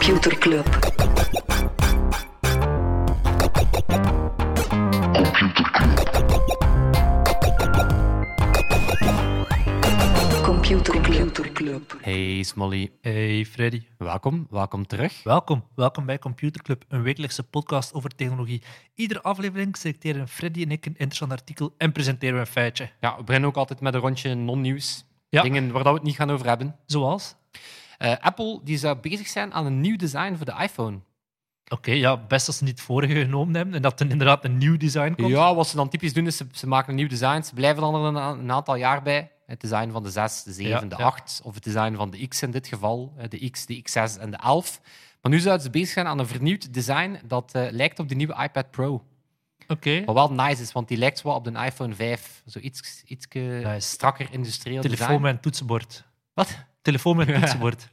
[0.00, 0.66] Computer Club.
[10.42, 11.98] Computer Club.
[12.00, 15.22] Hey Smolly, Hey Freddy, welkom, welkom terug.
[15.22, 15.64] welkom.
[15.74, 18.62] Welkom bij Computer Club, een wekelijkse podcast over technologie.
[18.94, 22.90] Iedere aflevering selecteren Freddy en ik een interessant artikel en presenteren we een feitje.
[23.00, 25.04] Ja, we beginnen ook altijd met een rondje non-nieuws.
[25.28, 25.42] Ja.
[25.42, 26.76] Dingen waar dat we het niet gaan over hebben.
[26.86, 27.34] Zoals?
[28.00, 31.00] Eh, Apple die zou bezig zijn aan een nieuw design voor de iPhone.
[31.68, 34.58] Oké, ja, best als ze niet het vorige genomen hebben en dat er inderdaad een
[34.58, 35.28] nieuw design komt.
[35.28, 37.42] Ja, wat ze dan typisch doen is ze, ze maken een nieuw design.
[37.42, 39.30] Ze blijven dan er een, een aantal jaar bij.
[39.46, 41.04] Het design van de 6, de 7, Ja, de ja.
[41.04, 41.40] 8.
[41.44, 43.12] Of het design van de X in dit geval.
[43.16, 44.80] eh, De X, de X6 en de 11.
[45.22, 48.14] Maar nu zouden ze bezig zijn aan een vernieuwd design dat eh, lijkt op de
[48.14, 49.04] nieuwe iPad Pro.
[49.68, 52.42] Oké, Wat wel nice is, want die lijkt wel op de iPhone 5.
[52.46, 53.80] Zo iets, iets Nice.
[53.80, 55.22] strakker industrieel telefoon design.
[55.22, 56.04] met een toetsenbord.
[56.34, 56.58] Wat?
[56.82, 57.88] Telefoon met toetsenbord.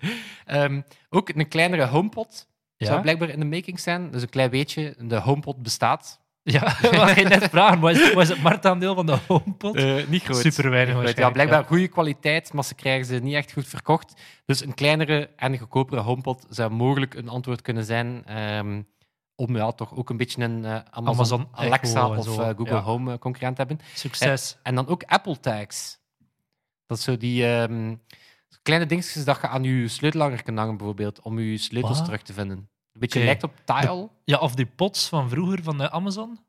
[0.45, 4.11] Ehm, ook een kleinere HomePod zou blijkbaar in de making zijn.
[4.11, 6.19] Dus een klein beetje, de HomePod bestaat.
[6.43, 6.77] Ja,
[7.15, 9.75] je net vragen, is, wat is het marktaandeel van de HomePod?
[9.75, 10.41] Eh, niet groot.
[10.41, 11.15] Super weinig.
[11.15, 14.13] Ja, blijkbaar goede kwaliteit, maar ze krijgen ze niet echt goed verkocht.
[14.45, 18.81] Dus een kleinere en goedkopere HomePod zou mogelijk een antwoord kunnen zijn ehm,
[19.37, 22.75] om ja, toch ook een beetje een eh, Amazon, Amazon Alexa Echo of eh, Google
[22.75, 22.81] ja.
[22.81, 23.79] Home eh, concurrent hebben.
[23.93, 24.57] Succes.
[24.63, 25.99] En dan ook Apple Tags.
[26.85, 27.95] Dat is zo die ehm,
[28.67, 32.05] kleine dingetjes dat je aan je sleutelhanger kan hangen, bijvoorbeeld, om je sleutels Wat?
[32.05, 32.57] terug te vinden.
[32.57, 33.27] Een beetje Oké.
[33.27, 34.09] lijkt op Tile.
[34.23, 36.39] Ja, of die pots van vroeger van de Amazon.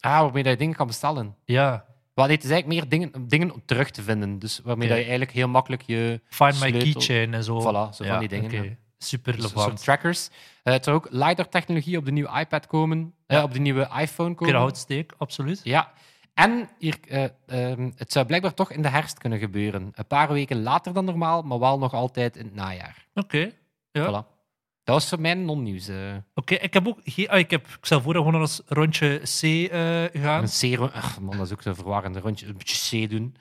[0.00, 1.36] Ah, waarmee dat je dingen kan bestellen.
[1.44, 4.38] Ja, Wel, nee, het is eigenlijk meer dingen, dingen om terug te vinden.
[4.38, 4.88] Dus waarmee Oké.
[4.88, 6.20] dat je eigenlijk heel makkelijk je...
[6.28, 6.92] Find My Sleutel.
[6.92, 7.60] Keychain en zo.
[7.60, 8.62] Voilà, zo van die dingen, oké.
[8.62, 8.70] ja.
[8.98, 9.82] Super soort relevant.
[9.82, 10.28] trackers.
[10.62, 13.14] Eh er zou ook LiDAR-technologie op de nieuwe iPad komen.
[13.26, 13.42] eh, Ja.
[13.42, 14.54] op de nieuwe iPhone komen.
[14.54, 15.60] Krautsteek, absoluut.
[15.64, 15.92] Ja.
[16.38, 19.92] En hier, eh, ehm, het zou blijkbaar toch in de herfst kunnen gebeuren.
[19.94, 23.06] Een paar weken later dan normaal, maar wel nog altijd in het najaar.
[23.14, 23.50] Oké.
[23.92, 24.04] Ja.
[24.06, 24.36] Voilà.
[24.84, 25.88] Dat was voor mij non-nieuws.
[25.88, 25.96] eh.
[26.34, 27.28] Oké, ik heb ook geen...
[27.28, 30.42] ah, ik, heb, ik stel voor dat we gewoon als rondje C eh, gaan.
[30.42, 30.80] Een C...
[30.94, 32.46] Ach, man, dat is ook zo'n verwarrende rondje.
[32.46, 33.36] Een beetje C doen.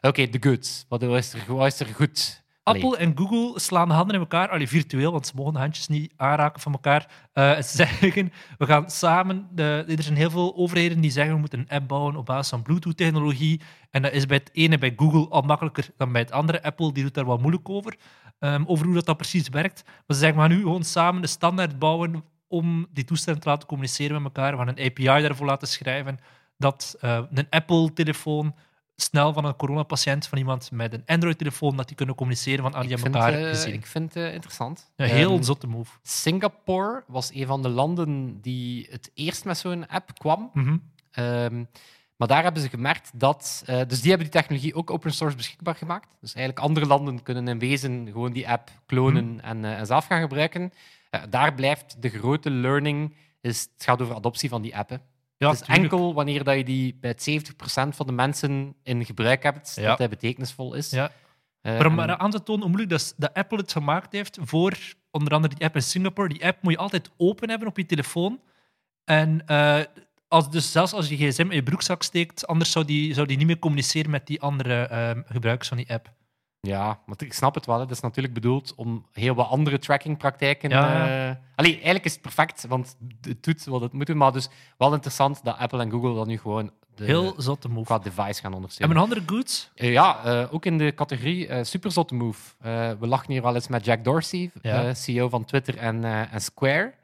[0.00, 0.84] Oké, de goods.
[0.88, 2.41] Wat is er, wat is er goed?
[2.62, 5.88] Apple en Google slaan de handen in elkaar, allee, virtueel, want ze mogen de handjes
[5.88, 7.06] niet aanraken van elkaar.
[7.32, 9.48] Eh, ze zeggen, we gaan samen...
[9.50, 12.48] De, er zijn heel veel overheden die zeggen, we moeten een app bouwen op basis
[12.48, 13.60] van Bluetooth-technologie.
[13.90, 16.62] En dat is bij het ene, bij Google, al makkelijker dan bij het andere.
[16.62, 17.96] Apple die doet daar wat moeilijk over,
[18.38, 19.82] ehm, over hoe dat, dat precies werkt.
[19.84, 23.48] Maar ze zeggen, we gaan nu gewoon samen de standaard bouwen om die toestellen te
[23.48, 24.52] laten communiceren met elkaar.
[24.52, 26.18] We gaan een API daarvoor laten schrijven,
[26.58, 28.54] dat eh, een Apple-telefoon
[28.96, 32.86] snel van een coronapatiënt, van iemand met een Android-telefoon, dat die kunnen communiceren van, ah,
[32.86, 33.72] die elkaar eh, gezien.
[33.74, 34.92] ik vind het interessant.
[34.96, 35.98] Een heel Ehm, zotte move.
[36.02, 40.50] Singapore was een van de landen die het eerst met zo'n app kwam.
[40.52, 40.76] Mhm.
[41.10, 41.64] Ehm,
[42.16, 43.62] maar daar hebben ze gemerkt dat...
[43.66, 46.08] eh, dus die hebben die technologie ook open source beschikbaar gemaakt.
[46.20, 50.06] Dus eigenlijk andere landen kunnen in wezen gewoon die app klonen en, eh, en zelf
[50.06, 50.72] gaan gebruiken.
[51.10, 53.14] Eh, daar blijft de grote learning...
[53.40, 55.00] Is, het gaat over adoptie van die appen.
[55.42, 59.42] Ja, is enkel wanneer dat je die bij het 70% van de mensen in gebruik
[59.42, 60.90] hebt, dat hij betekenisvol is.
[60.90, 61.10] Ja.
[61.60, 64.38] Eh, Maar om maar aan te tonen hoe moeilijk dat, dat Apple het gemaakt heeft
[64.40, 64.78] voor
[65.10, 66.28] onder andere die app in Singapore.
[66.28, 68.40] Die app moet je altijd open hebben op je telefoon.
[69.04, 69.80] En eh,
[70.28, 73.36] als, dus zelfs als je gsm in je broekzak steekt, anders zou die, zou die
[73.36, 76.12] niet meer communiceren met die andere ehm, gebruikers van die app.
[76.68, 77.78] Ja, want ik snap het wel.
[77.78, 77.82] hè.
[77.82, 80.70] Dat is natuurlijk bedoeld om heel wat andere trackingpraktijken...
[80.70, 84.16] Ja, eh, Allee, eigenlijk is het perfect, want het doet wat het moet doen.
[84.16, 87.84] Maar dus wel interessant dat Apple en Google dan nu gewoon de, Heel zotte move.
[87.86, 88.96] qua device gaan En ondersteunen.
[88.96, 89.70] een andere goods?
[89.74, 92.54] Eh, ja, eh, ook in de categorie super zotte move.
[92.98, 94.94] We lachen hier wel eens met Jack Dorsey, Ja.
[94.94, 96.94] CEO van Twitter en, en Square.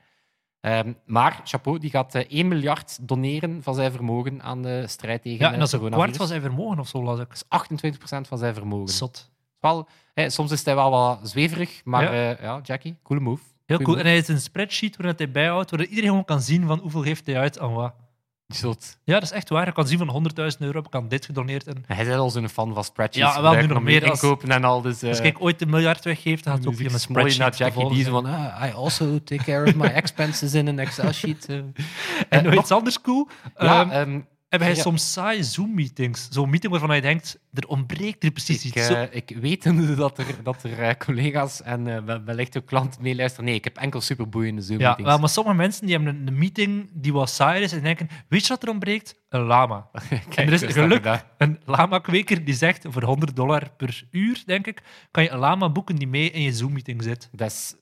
[0.61, 5.23] Ehm, maar Chapeau die gaat eh, 1 miljard doneren van zijn vermogen aan de strijd
[5.23, 7.29] tegen Ja, en dat is een kwart van zijn vermogen of zo, las ik.
[7.29, 8.89] Dat is 28% van zijn vermogen.
[8.89, 9.31] Zot.
[9.61, 12.23] Wel, hè, soms is hij wel wat zweverig, maar Ja.
[12.31, 13.43] ja, ja Jackie, coole move.
[13.67, 13.97] Heel cool.
[13.99, 17.03] En hij heeft een spreadsheet waar hij bijhoudt, waar iedereen gewoon kan zien van hoeveel
[17.03, 17.95] geeft hij uit aan wat.
[18.47, 18.99] Zot.
[19.05, 19.67] Ja, dat is echt waar.
[19.67, 21.67] Je kan zien van 100.000 euro heb ik aan dit gedoneerd.
[21.67, 23.35] En Hij is al zo'n fan van spreadsheets.
[23.35, 24.83] Ja, wel, nu nog meer als- inkopen en al.
[24.83, 27.39] Dus, als eh, ik ooit een miljard weggeef, dan gaat het ook via mooi spreadsheet.
[27.39, 31.47] naar Jackie die van, ah, I also take care of my expenses in een Excel-sheet.
[31.49, 31.57] eh.
[31.57, 31.73] En
[32.29, 33.29] Eh, nog nog- iets anders cool.
[33.59, 34.83] ja, Ehm, ehm, heb hij ja.
[34.83, 36.29] soms saaie Zoom-meetings?
[36.31, 38.89] Zo'n meeting waarvan hij denkt, er ontbreekt er precies ik, iets.
[38.89, 43.03] Eh, ik weet dat er, dat er eh, collega's en eh, wel- wellicht ook klanten
[43.03, 43.45] meeluisteren.
[43.45, 45.03] Nee, ik heb enkel superboeiende ja, Zoom-meetings.
[45.09, 48.43] wel, maar sommige mensen die hebben een, meeting die wat saai is en denken, weet
[48.43, 49.15] je wat er ontbreekt?
[49.29, 49.91] Een lama.
[50.09, 53.71] Kijk, en er is dat geluk je dat- een lama-kweker die zegt, voor 100 dollar
[53.77, 57.29] per uur, denk ik, kan je een lama boeken die mee in je Zoom-meeting zit.
[57.33, 57.75] Dat is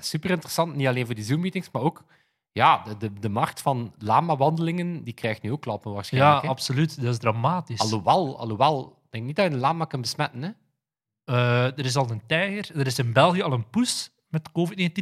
[0.00, 2.04] super interessant, niet alleen voor die Zoom-meetings, maar ook
[2.54, 6.34] ja, de, de, de markt van lama-wandelingen, die krijgt nu ook klappen waarschijnlijk.
[6.34, 6.48] Ja, hè.
[6.48, 7.02] absoluut.
[7.02, 7.80] Dat is dramatisch.
[7.80, 10.42] Alhoewel, alhoewel, ik denk niet dat je een lama kan besmetten.
[10.42, 10.50] Hè?
[11.24, 14.52] Eh, er is al een tijger, er is in België al een poes met COVID-19,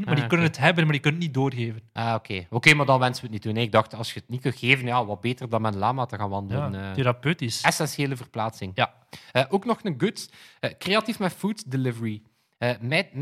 [0.04, 0.38] maar Ah, die kunnen oké.
[0.40, 1.82] het hebben, maar die kunnen het niet doorgeven.
[1.92, 2.46] Ah, oké.
[2.50, 3.62] Oké, maar dan wensen we het niet doen.
[3.62, 6.06] Ik dacht, als je het niet kunt geven, ja, wat beter dan met een lama
[6.06, 6.74] te gaan Ja, wandelen.
[6.84, 6.92] eh.
[6.92, 7.62] therapeutisch.
[7.62, 8.72] essentiële verplaatsing.
[8.74, 8.94] Ja.
[9.32, 10.30] Eh, ook nog een good.
[10.78, 12.22] creatief met food delivery.
[12.58, 13.14] Eh Met-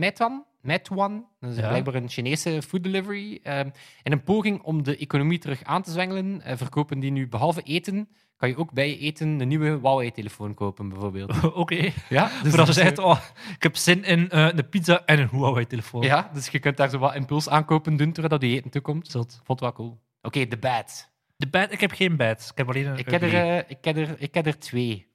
[0.63, 1.69] Meituan, Meituan, dat is Ja.
[1.69, 3.41] blijkbaar een Chinese food delivery.
[3.43, 3.59] eh,
[4.03, 7.63] in een poging om de economie terug aan te zwengelen, eh, verkopen die nu behalve
[7.63, 11.45] eten, kan je ook bij je eten een nieuwe Huawei-telefoon kopen, bijvoorbeeld.
[11.55, 11.93] Oké.
[12.09, 13.21] ja, Dus als je zegt, oh,
[13.57, 16.03] ik heb zin in eh, een pizza en een Huawei-telefoon.
[16.03, 19.09] Ja, dus je kunt daar zo wat impuls aankopen doen terwijl je eten toekomt.
[19.09, 19.41] Zot.
[19.45, 20.01] Vond wel cool.
[20.23, 21.09] Oké, de bad.
[21.37, 22.49] De bad, ik heb geen bad.
[22.51, 25.09] Ik heb alleen een Ik heb, er, eh, ik, heb er, ik heb er twee.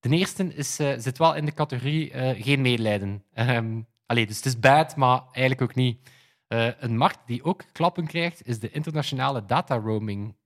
[0.00, 2.10] De eerste is, zit wel in de categorie
[2.42, 3.24] geen medelijden.
[3.34, 6.10] Ehm allee, dus het is bad, maar eigenlijk ook niet.
[6.48, 10.36] Eh, een markt die ook klappen krijgt, is de internationale data roaming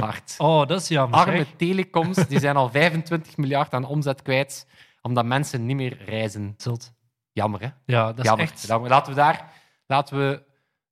[0.00, 0.34] markt.
[0.46, 1.18] Oh, dat is jammer.
[1.18, 1.46] Arme zeg.
[1.56, 4.66] telecoms die zijn al 25 miljard aan omzet kwijt,
[5.02, 6.54] omdat mensen niet meer reizen.
[6.56, 6.92] Zot.
[7.32, 7.68] Jammer, hè?
[7.84, 8.44] Ja, dat is Jammer.
[8.46, 8.66] echt...
[8.66, 8.90] Jammer.
[8.90, 9.52] Laten we daar...
[9.86, 10.42] Laten we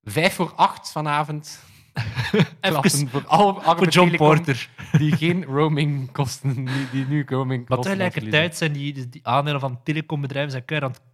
[0.02, 1.62] vijf voor acht vanavond
[2.60, 4.68] klappen voor alle arme voor John telecom Porter.
[4.92, 7.98] die geen roaming kosten, die, die nu roaming Maar kosten.
[7.98, 11.09] tegelijkertijd zijn die aandelen van telecombedrijven zijn keihard aan, het-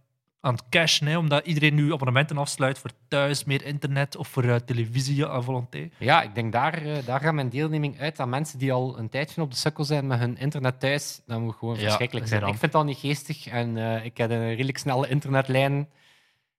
[0.47, 4.43] aan het cashen, hè, omdat iedereen nu abonnementen afsluit voor thuis, meer internet of voor
[4.43, 5.89] eh, televisie à volonté.
[5.97, 9.09] Ja, ik denk daar, eh, daar gaat mijn deelneming uit aan mensen die al een
[9.09, 11.21] tijdje op de sukkel zijn met hun internet thuis.
[11.25, 12.47] Dat moet gewoon Ja, verschrikkelijk zijn.
[12.47, 15.89] Ik vind dat niet geestig en eh, ik heb een redelijk snelle internetlijn.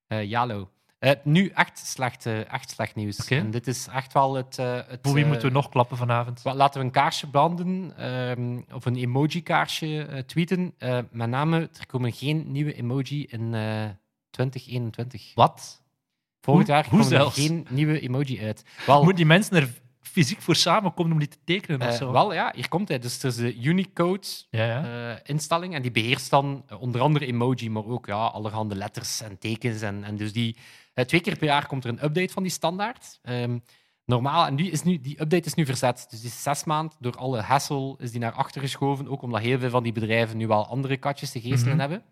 [0.07, 0.69] Eh Jalo.
[0.99, 3.29] Eh, nu echt slecht, echt slecht nieuws.
[3.29, 4.59] En dit is echt wel het...
[4.59, 6.41] eh, het Voor wie eh, moeten we nog klappen vanavond?
[6.45, 10.75] Laten we een kaarsje branden, ehm, of een emoji-kaarsje tweeten.
[11.11, 13.85] Met name, er komen geen nieuwe emoji in eh
[14.31, 15.33] 2021.
[15.35, 15.83] Wat?
[16.41, 18.65] Volgend Hoe- jaar hoe komen er geen nieuwe emoji uit.
[18.87, 19.69] Wel, Moeten die mensen er
[20.09, 22.13] fysiek voor samenkomen om die te tekenen of eh, zo?
[22.13, 22.99] wel ja, hier komt hij.
[22.99, 25.77] Dus er is de Unicode-instelling Ja, ja.
[25.77, 29.83] en die beheerst dan eh, onder andere emoji, maar ook ja, allerhande letters en tekens.
[29.83, 30.57] En, en dus die,
[30.95, 33.19] eh, twee keer per jaar komt er een update van die standaard.
[33.23, 33.59] Ehm,
[34.05, 36.07] normaal, en nu is nu, die update is nu verzet.
[36.11, 39.09] Dus die is zes maanden, door alle hassle is die naar achter geschoven.
[39.09, 41.81] Ook omdat heel veel van die bedrijven nu wel andere katjes te geestelen Mhm.
[41.81, 42.03] hebben.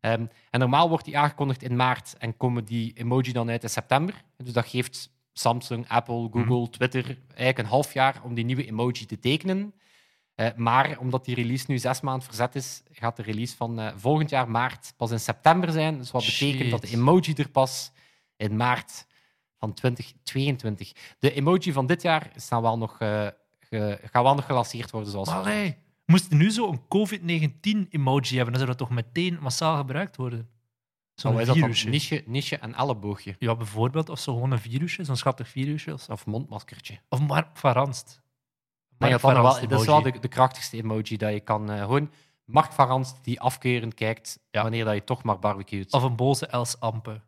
[0.00, 3.68] Ehm, en normaal wordt die aangekondigd in maart en komen die emoji dan uit in
[3.68, 4.14] september.
[4.36, 5.10] Dus dat geeft
[5.40, 9.74] Samsung, Apple, Google, Twitter eigenlijk een half jaar om die nieuwe emoji te tekenen.
[10.34, 13.92] Eh, maar omdat die release nu zes maanden verzet is, gaat de release van eh,
[13.96, 15.98] volgend jaar maart pas in september zijn.
[15.98, 17.92] Dus wat betekent dat de emoji er pas
[18.36, 19.06] in maart
[19.58, 20.92] van 2022.
[21.18, 23.26] De emoji van dit jaar is dan wel nog, eh,
[23.60, 25.76] ge- gaat wel nog gelanceerd worden zoals allee,
[26.06, 30.48] moesten nu zo een COVID-19-emoji hebben, dan zou dat toch meteen massaal gebruikt worden?
[31.20, 31.88] Zo'n Zo is dat dan virusje.
[31.88, 33.34] niche, niche en elleboogje.
[33.38, 35.92] Ja, bijvoorbeeld, of zo gewoon een virusje, zo'n schattig virusje.
[36.08, 36.98] Of, mondmaskertje.
[37.08, 38.20] of Mark van Ranst.
[38.98, 41.70] Mark dat, van wel, Ranst dat is wel de, de krachtigste emoji dat je kan.
[41.70, 42.10] eh, gewoon
[42.44, 44.62] Mark van Ranst die afkeurend kijkt Ja.
[44.62, 45.92] wanneer dat je toch maar barbecuet.
[45.92, 47.20] Of een boze Els Ampe.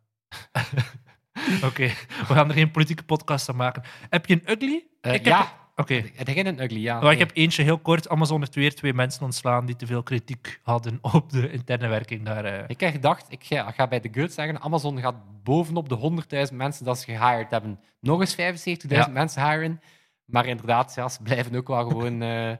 [1.68, 1.86] Oké,
[2.28, 3.82] we gaan er geen politieke podcast aan maken.
[4.10, 4.86] Heb je een ugly?
[5.00, 5.94] Eh, ik heb- ja, Oké.
[6.14, 7.00] het begint een ugly, ja.
[7.00, 8.08] Maar ik heb eentje heel kort.
[8.08, 12.24] Amazon heeft weer twee mensen ontslaan die te veel kritiek hadden op de interne werking
[12.24, 12.44] daar.
[12.44, 12.64] eh.
[12.66, 16.54] Ik heb gedacht, ik ga, ga bij de Good zeggen, Amazon gaat bovenop de 100.000
[16.56, 18.36] mensen dat ze gehired hebben nog eens
[18.84, 19.06] 75.000 Ja.
[19.06, 19.80] mensen hiren.
[20.24, 22.22] Maar inderdaad, ja, ze blijven ook wel gewoon...
[22.32, 22.52] eh,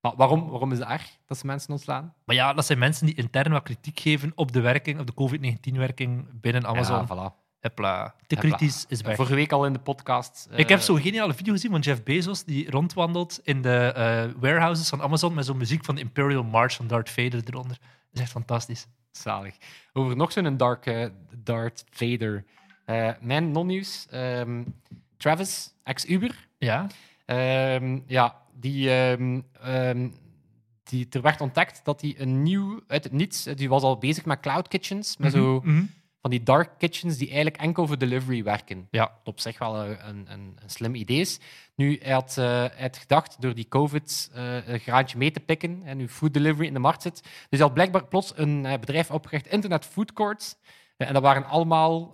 [0.00, 2.14] Maar waarom, waarom is het erg dat ze mensen ontslaan?
[2.24, 5.14] Maar ja, dat zijn mensen die intern wat kritiek geven op de werking, op de
[5.14, 7.06] COVID-19-werking binnen Amazon.
[7.08, 7.43] Ja, voilà.
[7.68, 8.14] Hopla.
[8.26, 9.16] Te kritisch is weg.
[9.16, 10.48] Vorige week al in de podcast.
[10.50, 14.24] eh, Ik heb zo'n geniale video gezien van Jeff Bezos die rondwandelt in de eh,
[14.40, 17.76] warehouses van Amazon met zo'n muziek van Imperial March van Darth Vader eronder.
[17.78, 18.86] Dat is echt fantastisch.
[19.12, 19.56] Zalig.
[19.92, 21.06] Over nog zo'n dark, eh,
[21.36, 22.44] Darth Vader.
[22.84, 24.06] Eh, mijn non-nieuws.
[24.10, 24.62] ehm,
[25.16, 26.48] Travis, ex-Uber.
[26.58, 26.86] Ja?
[27.24, 29.40] Ehm, ja, die, ehm,
[30.82, 33.98] die, er werd ontdekt dat hij een nieuw, uit het niets, eh, die was al
[33.98, 35.84] bezig met cloud kitchens, met zo Mhm, mhm.
[36.24, 38.88] Van die dark kitchens die eigenlijk enkel voor delivery werken.
[38.90, 39.00] Ja.
[39.00, 41.38] Wat op zich wel een, een, een, slim idee is.
[41.74, 45.82] Nu, hij had, hij had gedacht door die COVID eh, een graantje mee te pikken
[45.84, 47.22] en nu food delivery in de markt zit.
[47.22, 50.56] Dus hij had blijkbaar plots een eh, bedrijf opgericht, Internet Food Courts.
[50.96, 52.12] En dat waren allemaal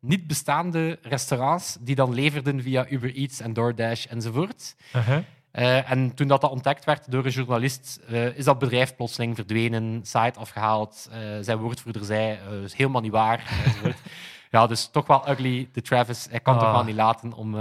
[0.00, 4.74] niet bestaande restaurants die dan leverden via Uber Eats en DoorDash enzovoort.
[4.96, 5.18] Uh-huh.
[5.52, 9.34] Eh, en toen dat, dat ontdekt werd door een journalist, eh, is dat bedrijf plotseling
[9.34, 11.08] verdwenen, site afgehaald.
[11.10, 13.50] eh, zijn woordvoerder zei, is helemaal niet waar.
[14.50, 16.26] ja, dus toch wel ugly, de Travis.
[16.30, 16.60] Hij kan Ah.
[16.60, 17.56] toch wel niet laten om,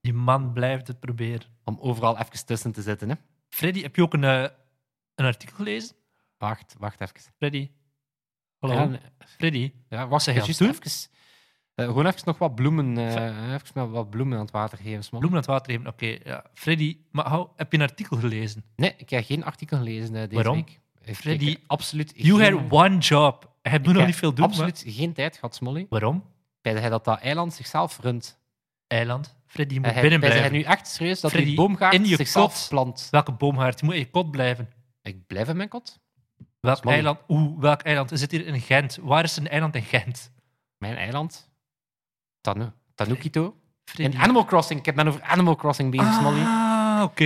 [0.00, 1.46] Die man blijft het proberen.
[1.64, 3.08] om overal even tussen te zitten.
[3.08, 3.14] Hè?
[3.48, 4.50] Freddy, heb je ook een, een
[5.24, 5.96] artikel gelezen?
[6.36, 7.14] Wacht, wacht even.
[7.36, 7.70] Freddy?
[8.58, 8.74] Hallo?
[8.74, 9.72] Ja, Freddy?
[9.88, 11.10] ja, zeg je aan juist even.
[11.78, 14.92] Eh, gewoon even nog wat bloemen, eh, even wat bloemen aan het water geven.
[15.10, 15.20] man.
[15.20, 15.86] Bloemen aan het water geven.
[15.86, 16.44] Oké, ja.
[16.54, 18.64] Freddy, maar hou, heb je een artikel gelezen?
[18.76, 20.54] Nee, ik heb geen artikel gelezen eh, deze Waarom?
[20.56, 20.78] week.
[21.16, 23.50] Freddy, ik- absoluut You geen- had one job.
[23.62, 25.86] Hij moet ik nog niet veel doen, maar- Absoluut geen tijd gehad, Smolly.
[25.88, 26.24] Waarom?
[26.62, 28.38] Hij dat dat eiland zichzelf runt?
[28.86, 29.36] Eiland.
[29.46, 30.52] Freddy, je moet hij, binnen hij blijven.
[30.52, 32.66] nu echt serieus dat Freddy, die boomgaard in je zichzelf kot.
[32.68, 33.08] plant?
[33.10, 33.80] Welke boomgaard?
[33.80, 34.68] Je moet in je kot blijven.
[35.02, 35.98] Ik blijf in mijn kot.
[36.60, 37.18] Welk eiland?
[37.28, 38.12] Oeh, welk eiland?
[38.12, 38.98] Is het hier in Gent?
[39.02, 40.32] Waar is een eiland in Gent?
[40.78, 41.47] Mijn eiland.
[42.40, 42.70] Tanu.
[42.94, 43.54] Tanukito.
[43.84, 44.16] Freddy.
[44.16, 44.86] In Animal Crossing.
[44.86, 46.40] Ik ben over Animal Crossing bezig, Smolly.
[46.40, 47.24] Ah, oké.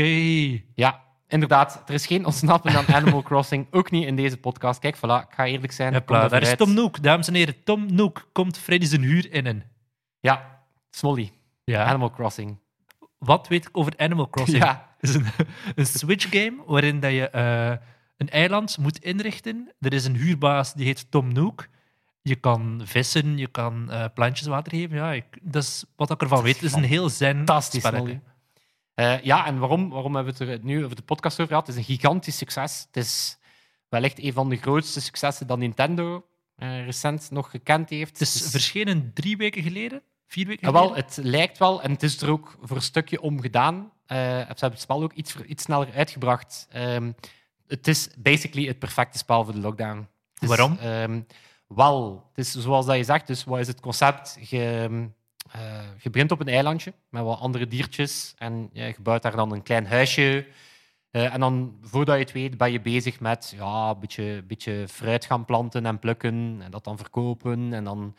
[0.74, 1.82] Ja, inderdaad.
[1.86, 3.66] Er is geen ontsnappen aan Animal Crossing.
[3.70, 4.80] Ook niet in deze podcast.
[4.80, 5.28] Kijk, voilà.
[5.28, 5.94] Ik ga eerlijk zijn.
[5.94, 6.56] er daar is.
[6.56, 7.02] Tom Nook.
[7.02, 9.62] Dames en heren, Tom Nook komt Freddy zijn huur in.
[10.20, 11.32] Ja, Smolly.
[11.64, 11.84] Ja.
[11.84, 12.58] Animal Crossing.
[13.18, 14.62] Wat weet ik over Animal Crossing?
[14.62, 14.90] Ja.
[14.98, 15.26] Het is een,
[15.74, 19.72] een Switch-game waarin dat je eh, een eiland moet inrichten.
[19.80, 21.68] Er is een huurbaas die heet Tom Nook.
[22.22, 24.96] Je kan vissen, je kan eh, plantjes water geven.
[24.96, 26.54] Ja, ik, dat is wat ik ervan weet.
[26.54, 27.82] Het is een heel zen Fantastisch.
[27.86, 28.20] Smolly.
[28.94, 31.66] Eh, ja, en waarom, waarom hebben we het er nu over de podcast over gehad?
[31.66, 32.84] Het is een gigantisch succes.
[32.86, 33.38] Het is
[33.88, 36.26] wellicht een van de grootste successen dat Nintendo
[36.56, 38.12] eh, recent nog gekend heeft.
[38.12, 41.04] Het is Dus- verschenen drie weken geleden, vier weken Ja, wel, geleden.
[41.04, 43.92] het lijkt wel, en het is er ook voor een stukje om gedaan.
[44.06, 46.66] Ze hebben het spel ook iets, iets sneller uitgebracht.
[46.70, 47.12] Ehm,
[47.66, 50.08] het is basically het perfecte spel voor de lockdown.
[50.34, 50.76] Waarom?
[50.80, 51.20] ehm,
[51.74, 54.38] wel, het is zoals dat je zegt, dus wat is het concept?
[54.40, 54.88] Je,
[55.50, 59.52] eh, je begint op een eilandje met wat andere diertjes en je bouwt daar dan
[59.52, 60.46] een klein huisje.
[61.10, 64.88] Eh, en dan, voordat je het weet, ben je bezig met ja, een beetje, beetje
[64.88, 67.72] fruit gaan planten en plukken en dat dan verkopen.
[67.72, 68.16] En dan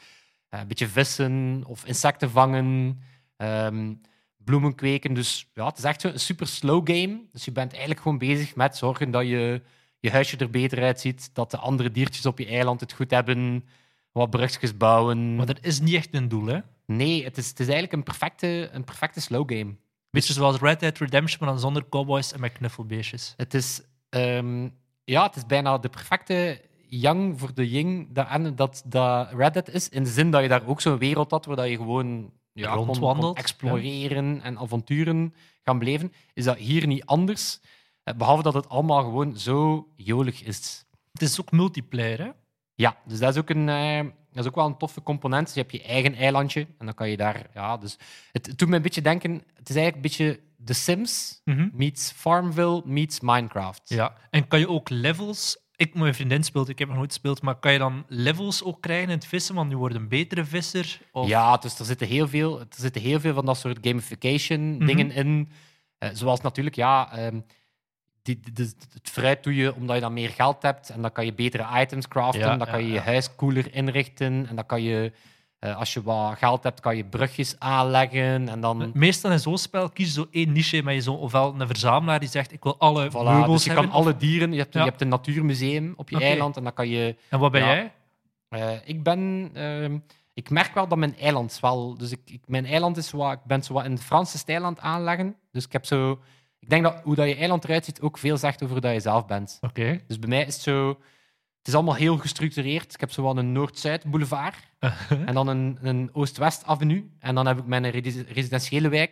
[0.50, 3.00] eh, een beetje vissen of insecten vangen,
[3.38, 3.94] ehm,
[4.38, 5.14] bloemen kweken.
[5.14, 7.22] Dus ja, het is echt een super slow game.
[7.32, 9.62] Dus je bent eigenlijk gewoon bezig met zorgen dat je
[10.04, 13.66] je huisje er beter uitziet, dat de andere diertjes op je eiland het goed hebben,
[14.12, 15.36] wat brugjes bouwen.
[15.36, 16.60] Maar er is niet echt een doel, hè?
[16.86, 19.76] Nee, het is, het is eigenlijk een perfecte, een perfecte slow game.
[20.10, 23.34] Beetje zoals Red Dead Redemption, maar dan zonder cowboys en met knuffelbeestjes.
[23.38, 24.70] Het is, ehm,
[25.04, 29.70] ja, het is bijna de perfecte yang voor de ying dat, dat, dat Red Dead
[29.70, 29.90] is.
[29.90, 32.68] In de zin dat je daar ook zo'n wereld had waar dat je gewoon ja,
[32.68, 35.34] kon- kon Rondwandelt, exploreren en avonturen
[35.64, 36.14] gaan beleven.
[36.34, 37.60] Is dat hier niet anders?
[38.04, 40.86] Eh, Behalve dat het allemaal gewoon zo jolig is.
[41.12, 42.30] Het is ook multiplayer, hè?
[42.76, 43.98] Ja, dus dat is ook, een, eh,
[44.32, 45.46] dat is ook wel een toffe component.
[45.46, 47.50] Dus je hebt je eigen eilandje en dan kan je daar...
[47.54, 47.98] Ja, dus
[48.32, 49.32] het, het doet me een beetje denken...
[49.54, 51.42] Het is eigenlijk een beetje The Sims
[51.74, 53.82] meets Farmville meets Minecraft.
[53.90, 54.14] Ja.
[54.30, 55.62] En kan je ook levels...
[55.76, 58.82] Ik, mijn vriendin speelt, ik heb nog nooit gespeeld, maar kan je dan levels ook
[58.82, 59.56] krijgen in het vissen?
[59.56, 61.00] Want nu wordt een betere visser?
[61.12, 61.28] Of...
[61.28, 64.86] Ja, dus er zitten heel veel, er zitten heel veel van dat soort gamification Mhm.
[64.86, 65.50] dingen in.
[65.98, 67.40] Eh, zoals natuurlijk, ja, ehm,
[68.24, 68.40] die,
[68.94, 71.82] het fruit doe je omdat je dan meer geld hebt en dan kan je betere
[71.82, 72.40] items craften.
[72.42, 75.12] Ja, dan kan je je huis cooler inrichten en dan kan je,
[75.60, 78.92] eh, als je wat geld hebt, kan je brugjes aanleggen en dan...
[78.94, 82.20] Meestal in zo'n spel kies je zo één niche met je zo, ofwel een verzamelaar
[82.20, 83.90] die zegt ik wil alle Voilà, meubels dus je hebben.
[83.90, 84.84] kan alle dieren, je hebt, Ja.
[84.84, 87.16] je hebt een natuurmuseum op je eiland en dan kan je...
[87.30, 87.68] En wat ben Ja.
[87.68, 87.92] jij?
[88.50, 89.50] Eh, ik ben...
[89.54, 89.98] ehm,
[90.34, 91.98] ik merk wel dat mijn eiland wel...
[91.98, 93.32] Dus ik, ik, mijn eiland is wat...
[93.34, 95.36] Ik ben zo wat in de Franse stijl aan het aanleggen.
[95.52, 96.20] Dus ik heb zo...
[96.64, 98.94] Ik denk dat hoe dat je eiland eruit ziet ook veel zegt over hoe dat
[98.94, 99.58] je zelf bent.
[99.62, 100.02] Oké.
[100.08, 100.88] Dus bij mij is het zo...
[101.58, 102.94] Het is allemaal heel gestructureerd.
[102.94, 104.56] Ik heb zo wat een Noord-Zuid boulevard.
[105.26, 107.10] en dan een, een Oost-West avenue.
[107.20, 109.12] En dan heb ik mijn resi- residentiële wijk.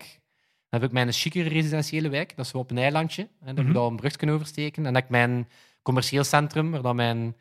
[0.70, 2.36] Dan heb ik mijn chicere residentiële wijk.
[2.36, 3.28] Dat is zo op een eilandje.
[3.42, 3.74] En Mhm.
[3.74, 4.78] daar een brug kunnen oversteken.
[4.78, 5.48] En dan heb ik mijn
[5.82, 7.36] commercieel centrum, waar dan mijn,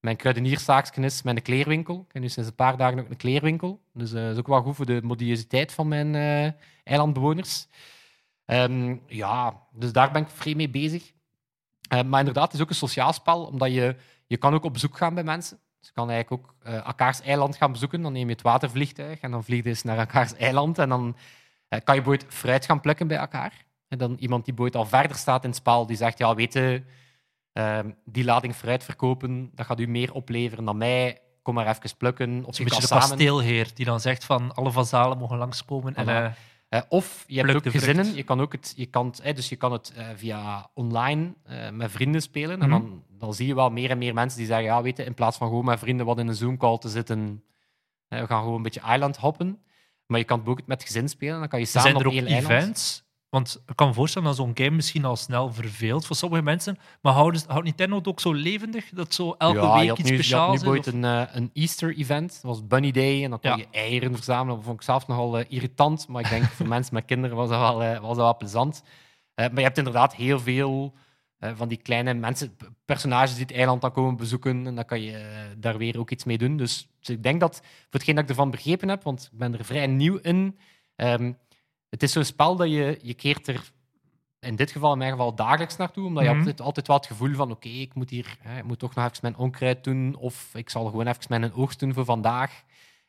[0.00, 2.04] mijn kruidenierszaakje is, mijn kleerwinkel.
[2.08, 3.80] Ik heb nu sinds een paar dagen ook een kleerwinkel.
[3.92, 6.52] Dus eh, dat is ook wel goed voor de modiositeit van mijn eh,
[6.84, 7.66] eilandbewoners.
[8.46, 11.12] Ehm, ja, dus daar ben ik vrij mee bezig.
[11.88, 13.96] Eh, maar inderdaad, het is ook een sociaal spel, omdat je,
[14.26, 15.58] je kan ook op bezoek gaan bij mensen.
[15.78, 18.02] Dus je kan eigenlijk ook eh elkaars eiland gaan bezoeken.
[18.02, 20.78] Dan neem je het watervliegtuig en dan vlieg je eens naar elkaars eiland.
[20.78, 21.16] En dan
[21.68, 23.64] eh, kan je bijvoorbeeld fruit gaan plukken bij elkaar.
[23.88, 26.52] En dan iemand die bijvoorbeeld al verder staat in het spel, die zegt, ja, weet
[26.52, 26.82] je,
[27.52, 31.20] ehm, die lading fruit verkopen, dat gaat u meer opleveren dan mij.
[31.42, 32.44] Kom maar even plukken.
[32.44, 35.94] Of kan beetje de kasteelheer die dan zegt van alle vazalen mogen langskomen.
[35.94, 36.36] En, Voilà.
[36.72, 37.78] Eh, of je hebt ook vrucht.
[37.78, 38.14] gezinnen.
[38.14, 41.70] Je kan ook het, je kan het, dus je kan het eh, via online eh,
[41.70, 42.60] met vrienden spelen.
[42.62, 42.80] En Mhm.
[42.80, 45.14] dan, dan zie je wel meer en meer mensen die zeggen: ja, weet je, in
[45.14, 47.44] plaats van gewoon met vrienden wat in een Zoom-call te zitten,
[48.08, 49.62] we gaan gewoon een beetje island hoppen.
[50.06, 51.38] Maar je kan het ook met gezin spelen.
[51.38, 53.04] Dan kan je samen zijn er op ook één eiland.
[53.32, 56.78] Want ik kan me voorstellen dat zo'n game misschien al snel verveelt voor sommige mensen.
[57.02, 58.88] Maar houdt, houdt Nintendo het ook zo levendig?
[58.90, 60.60] Dat zo elke ja, week iets nu, speciaals nu is?
[60.62, 62.32] bijvoorbeeld of- een, eh, een Easter-event.
[62.32, 63.24] Dat was Bunny Day.
[63.24, 63.56] En dan kon Ja.
[63.56, 64.54] je eieren verzamelen.
[64.56, 66.08] Dat vond ik zelf nogal eh, irritant.
[66.08, 68.82] Maar ik denk voor mensen met kinderen was dat wel, eh, was dat wel plezant.
[69.34, 70.94] Eh, maar je hebt inderdaad heel veel
[71.54, 74.66] van die kleine mensen, personages die het eiland dan komen bezoeken.
[74.66, 75.24] En dan kan je
[75.58, 76.56] daar weer ook iets mee doen.
[76.56, 79.58] Dus, dus ik denk dat, voor hetgeen dat ik ervan begrepen heb, want ik ben
[79.58, 80.58] er vrij nieuw in.
[80.96, 81.32] ehm,
[81.92, 83.70] het is zo'n spel dat je, je keert er
[84.40, 86.06] in dit geval, in mijn geval, dagelijks naartoe.
[86.06, 86.38] Omdat je Mhm.
[86.38, 89.04] altijd, altijd wel het gevoel van, oké, ik moet hier, hè, ik moet toch nog
[89.04, 90.14] even mijn onkruid doen.
[90.16, 92.62] Of ik zal gewoon even mijn oogst doen voor vandaag.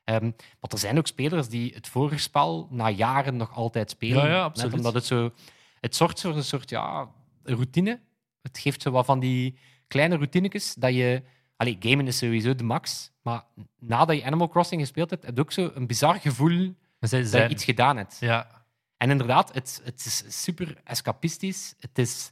[0.03, 4.17] Ehm, maar er zijn ook spelers die het vorige spel na jaren nog altijd spelen.
[4.23, 4.73] Ja, ja, Net absoluut.
[4.73, 5.31] omdat het zo...
[5.79, 7.09] Het zorgt voor een soort ja,
[7.43, 7.99] routine.
[8.41, 11.23] Het geeft zo wat van die kleine routinetjes dat je...
[11.55, 13.11] Allee, gamen is sowieso de max.
[13.21, 13.43] Maar
[13.79, 17.31] nadat je Animal Crossing gespeeld hebt, heb je ook zo een bizar gevoel zijn dat
[17.31, 18.17] je iets gedaan hebt.
[18.19, 18.62] Ja.
[19.03, 21.73] En inderdaad, het, het is super escapistisch.
[21.79, 22.31] Het is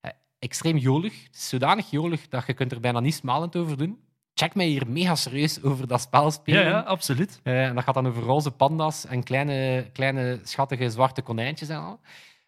[0.00, 1.24] eh, extreem jolig.
[1.24, 3.98] Het is zodanig jolig dat je kunt er bijna niet smalend over doen.
[4.34, 6.64] Check mij hier mega serieus over dat spel Ja, spelen.
[6.64, 7.40] ja, absoluut.
[7.42, 11.76] Eh, en dat gaat dan over roze panda's en kleine, kleine schattige zwarte konijntjes en
[11.78, 12.00] al.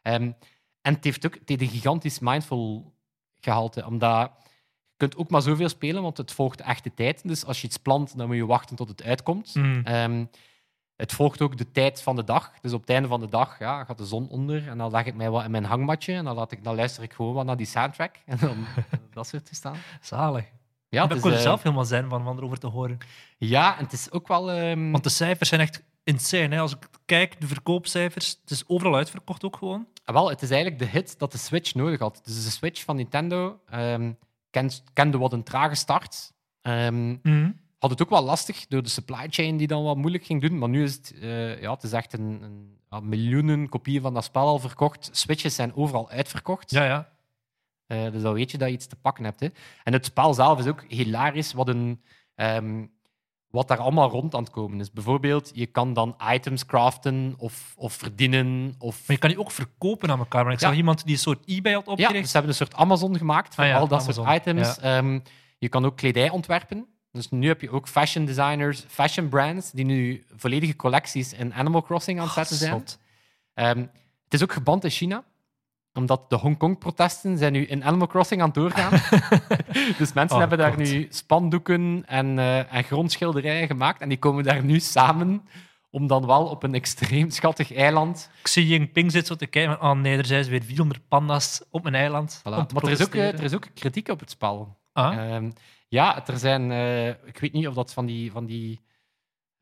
[0.02, 0.32] Ehm,
[0.80, 2.94] en het heeft ook het heeft een gigantisch mindful
[3.40, 4.30] gehalte, omdat
[4.88, 7.28] je kunt ook maar zoveel spelen, want het volgt de echte tijd.
[7.28, 9.54] Dus als je iets plant, dan moet je wachten tot het uitkomt.
[9.54, 9.80] Mm.
[9.84, 10.24] Ehm,
[11.02, 12.52] het volgt ook de tijd van de dag.
[12.60, 15.04] Dus op het einde van de dag ja, gaat de zon onder en dan leg
[15.06, 17.44] ik mij wat in mijn hangmatje en dan, laat ik, dan luister ik gewoon wat
[17.44, 18.64] naar die soundtrack en dan
[19.12, 19.76] dat soort toestaan.
[20.00, 20.44] Zalig.
[20.88, 22.98] Ja, dat kon eh, zelf helemaal zijn van, van erover te horen.
[23.38, 24.50] ja, en het is ook wel...
[24.50, 26.54] ehm, Want de cijfers zijn echt insane.
[26.54, 26.60] Hè?
[26.60, 29.86] Als ik kijk, de verkoopcijfers, het is overal uitverkocht ook gewoon.
[30.04, 32.20] Ah, Wel, het is eigenlijk de hit dat de Switch nodig had.
[32.24, 34.12] Dus de Switch van Nintendo ehm,
[34.50, 36.32] kent- kende wat een trage start.
[36.62, 37.16] Ehm,
[37.82, 40.58] had het ook wel lastig door de supply chain die dan wat moeilijk ging doen.
[40.58, 44.14] Maar nu is het, eh, ja, het is echt een, een ja, miljoenen kopieën van
[44.14, 45.08] dat spel al verkocht.
[45.12, 46.70] Switches zijn overal uitverkocht.
[46.70, 47.08] Ja, ja.
[47.86, 49.40] Eh, dus dan weet je dat je iets te pakken hebt.
[49.40, 49.48] Hè.
[49.84, 52.00] En het spel zelf is ook hilarisch wat, een,
[52.34, 52.86] ehm,
[53.48, 54.90] wat daar allemaal rond aan het komen is.
[54.92, 58.74] Bijvoorbeeld, je kan dan items craften of, of verdienen.
[58.78, 58.98] Of...
[58.98, 60.44] Maar je kan die ook verkopen aan elkaar.
[60.44, 60.66] Maar ik Ja.
[60.68, 62.20] zag iemand die een soort eBay had Ja, opgericht.
[62.20, 64.78] dus ze hebben een soort Amazon gemaakt voor Ah ja, al dat Amazon, soort items.
[64.78, 65.18] Ehm,
[65.58, 66.86] je kan ook kledij ontwerpen.
[67.12, 71.82] Dus nu heb je ook fashion designers, fashion brands, die nu volledige collecties in Animal
[71.82, 72.84] Crossing aan het zetten zijn.
[73.54, 73.78] Ehm,
[74.24, 75.24] het is ook geband in China,
[75.92, 78.90] omdat de Hongkong-protesten zijn nu in Animal Crossing aan het doorgaan.
[79.98, 80.78] dus mensen Oh, hebben daar God.
[80.78, 85.42] nu spandoeken en, eh, en grondschilderijen gemaakt en die komen daar nu samen
[85.90, 89.80] om dan wel op een extreem schattig eiland Xi Jinping zit zo te kijken.
[89.82, 92.38] Oh nee, er zijn weer 400 panda's op mijn eiland.
[92.38, 92.42] Voilà.
[92.42, 94.76] Maar er is, ook, eh, er is ook kritiek op het spel.
[94.92, 95.50] Ah, Ehm,
[95.92, 98.80] ja, er zijn, eh, ik weet niet of dat van die, van die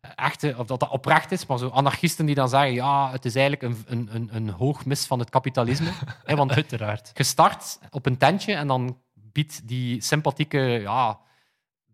[0.00, 3.24] eh, echte, of dat, dat oprecht is, maar zo anarchisten die dan zeggen, ja, het
[3.24, 5.90] is eigenlijk een, een, een, een hoogmis van het kapitalisme.
[6.36, 7.10] Want uiteraard.
[7.14, 11.18] je start op een tentje en dan biedt die sympathieke ja,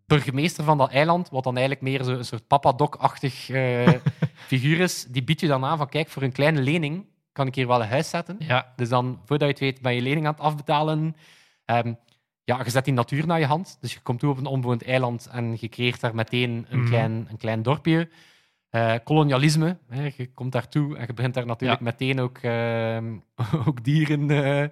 [0.06, 3.88] burgemeester van dat eiland, wat dan eigenlijk meer zo een soort papadoc-achtig eh,
[4.50, 7.54] figuur is, die biedt je dan aan van, kijk, voor een kleine lening kan ik
[7.54, 8.36] hier wel een huis zetten.
[8.38, 11.16] Ja, Dus dan, voordat je het weet, ben je lening aan het afbetalen.
[11.64, 11.94] Ehm,
[12.46, 13.78] ja, je zet die natuur naar je hand.
[13.80, 16.88] Dus je komt toe op een onbewoond eiland en je creëert daar meteen een, Mhm.
[16.88, 18.08] klein, een klein dorpje.
[18.70, 19.78] Eh, kolonialisme.
[19.88, 21.84] Hè, je komt daartoe en je begint daar natuurlijk Ja.
[21.86, 23.14] meteen ook, ehm,
[23.68, 24.62] ook dieren eh,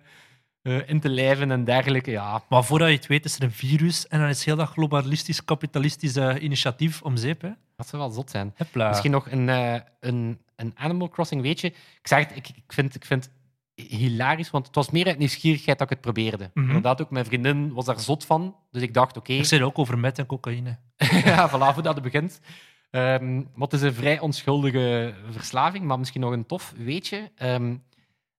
[0.62, 2.10] eh, in te lijven en dergelijke.
[2.10, 4.68] Ja, maar voordat je het weet is er een virus en dan is heel dat
[4.68, 7.40] globalistisch, kapitalistisch eh, initiatief om zeep.
[7.42, 7.50] Hè?
[7.76, 8.54] dat zou wel zot zijn.
[8.74, 11.68] Misschien nog een, eh, een, een Animal Crossing weetje.
[11.68, 13.30] Ik zeg het, ik, ik, vind, ik vind
[13.74, 16.50] hilarisch, want het was meer uit nieuwsgierigheid dat ik het probeerde.
[16.54, 16.66] Mhm.
[16.66, 18.56] Inderdaad, ook mijn vriendin was daar zot van.
[18.70, 20.78] Dus ik dacht, oké, Ik zei ook over met en cocaïne.
[21.24, 22.40] ja, hoe dat het begint.
[22.90, 23.20] Maar
[23.58, 27.30] het is een vrij onschuldige verslaving, maar misschien nog een tof weetje.
[27.37, 27.76] Ehm,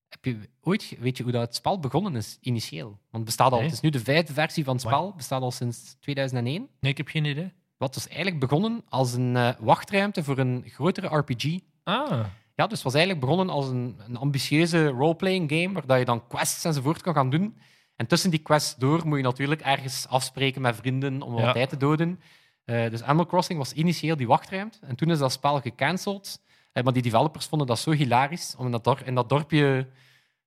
[0.10, 2.88] heb je ooit, weet je hoe dat het spel begonnen is, initieel?
[2.88, 3.66] Want het bestaat al, Nee.
[3.66, 6.68] het is nu de vijfde versie van het spel, bestaat al sinds 2001.
[6.80, 7.52] Nee, ik heb geen idee.
[7.78, 11.60] Wat was eigenlijk begonnen als een eh, wachtruimte voor een grotere RPG.
[11.84, 15.98] Ah, Ja, dus het was eigenlijk begonnen als een, een ambitieuze roleplaying game, waar dat
[16.00, 17.58] je dan quests enzovoort kan gaan doen.
[17.96, 21.52] En tussen die quests door moet je natuurlijk ergens afspreken met vrienden om wat Ja.
[21.52, 22.20] tijd te doden.
[22.66, 24.78] Eh, dus Animal Crossing was initieel die wachtruimte.
[24.82, 26.40] En toen is dat spel gecanceld.
[26.72, 29.88] Eh, maar die developers vonden dat zo hilarisch om in dat, dor- in dat dorpje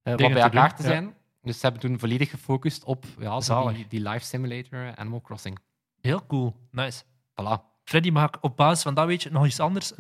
[0.03, 0.89] eh, wat bij te elkaar doen, te ja.
[0.89, 1.15] zijn.
[1.43, 3.39] Dus ze hebben toen volledig gefocust op ja,
[3.73, 5.59] die, die life simulator Animal Crossing.
[6.01, 6.55] heel cool.
[6.71, 7.03] Nice.
[7.31, 7.67] Voilà.
[7.85, 9.93] Freddy, mag ik op basis van dat weetje nog iets anders,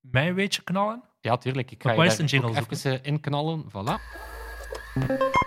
[0.00, 1.02] mijn weetje knallen?
[1.26, 1.70] Ja, tuurlijk.
[1.70, 3.64] Ik ga Maar je daar ook even eh, inknallen.
[3.68, 3.94] Voilà.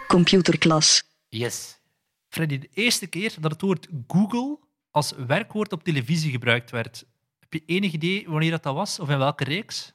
[0.08, 1.04] Computerklas.
[1.30, 1.80] Yes.
[2.28, 4.60] Freddy, de eerste keer dat het woord Google
[4.92, 7.06] als werkwoord op televisie gebruikt werd,
[7.40, 9.94] heb je enig idee wanneer dat, dat was of in welke reeks?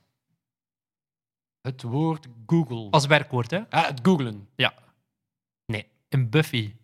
[1.60, 2.90] Het woord Google.
[2.90, 3.70] Als werkwoord, hè?
[3.70, 4.48] Ah, het googlen.
[4.56, 4.74] Ja.
[5.66, 5.86] Nee.
[6.08, 6.74] In Buffy.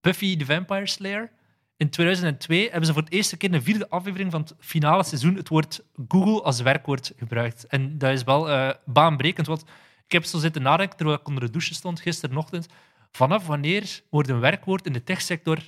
[0.00, 1.32] Buffy the Vampire Slayer.
[1.76, 5.04] In 2002 hebben ze voor het eerste keer in de vierde aflevering van het finale
[5.04, 7.66] seizoen het woord Google als werkwoord gebruikt.
[7.66, 9.64] En dat is wel eh, baanbrekend, want
[10.06, 12.66] ik heb zo zitten nadenken terwijl ik onder de douche stond gisterochtend.
[13.10, 15.58] Vanaf wanneer wordt een werkwoord in de techsector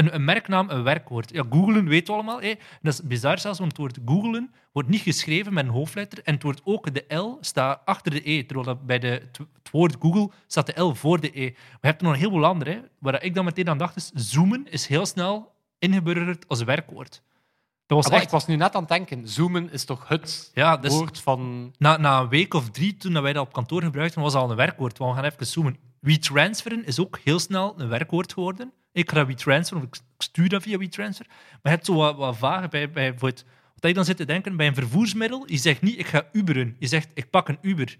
[0.00, 1.30] een, een merknaam een werkwoord?
[1.32, 2.40] Ja, googlen weten we allemaal.
[2.82, 6.34] Dat is bizar zelfs, want het woord googlen wordt niet geschreven met een hoofdletter en
[6.34, 9.96] het wordt ook, de L staat achter de E, terwijl dat bij de, het, woord
[10.00, 11.44] Google staat de L voor de E.
[11.44, 12.70] Maar je hebt er nog een heleboel andere.
[12.70, 12.80] Hè.
[12.98, 17.22] Waar ik dan meteen aan dacht is, zoomen is heel snel ingeburgerd als werkwoord.
[17.86, 18.24] Dat was Ah, echt...
[18.24, 21.72] Ik was nu net aan het denken, zoomen is toch het Ja, dus woord van...
[21.78, 24.50] na, na een week of drie, toen dat wij dat op kantoor gebruikten, was al
[24.50, 24.98] een werkwoord.
[24.98, 25.76] Want we gaan even zoomen.
[26.00, 28.72] WeTransferen is ook heel snel een werkwoord geworden.
[28.92, 31.26] Ik ga WeTransferen, of ik stuur dat via WeTransfer.
[31.28, 33.44] Maar je hebt zo wat, wat vage bij, bij wat
[33.88, 35.42] je dan zit te denken bij een vervoersmiddel.
[35.46, 36.76] Je zegt niet, ik ga Uberen.
[36.78, 37.96] Je zegt, ik pak een Uber.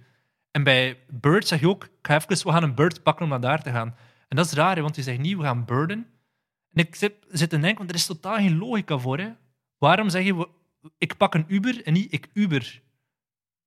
[0.50, 3.31] En bij Bird zeg je ook, ik ga even, we gaan een Bird pakken om
[3.31, 3.94] naar daar te gaan.
[4.29, 6.07] En dat is raar, want je zegt niet, we gaan birden.
[6.72, 9.18] En ik zit, te denken, want er is totaal geen logica voor.
[9.18, 9.31] Hè.
[9.79, 10.48] Waarom zeg je,
[10.98, 12.83] ik pak een Uber en niet ik Uber?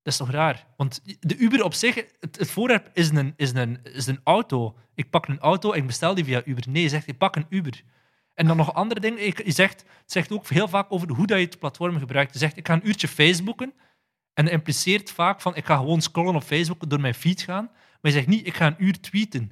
[0.04, 0.66] Dat is toch raar?
[0.78, 4.78] Want de Uber op zich, het, voorwerp is een, is, een, is een auto.
[4.96, 6.64] Ik pak een auto en ik bestel die via Uber.
[6.70, 7.84] Nee, je zegt, ik pak een Uber.
[8.34, 9.24] En dan nog andere dingen.
[9.46, 12.34] Je zegt, het zegt ook heel vaak over hoe dat je het platform gebruikt.
[12.34, 13.74] Je zegt, ik ga een uurtje Facebooken.
[14.34, 17.64] En dat impliceert vaak van, ik ga gewoon scrollen op Facebook, door mijn feed gaan.
[17.74, 19.52] Maar je zegt niet, ik ga een uur tweeten.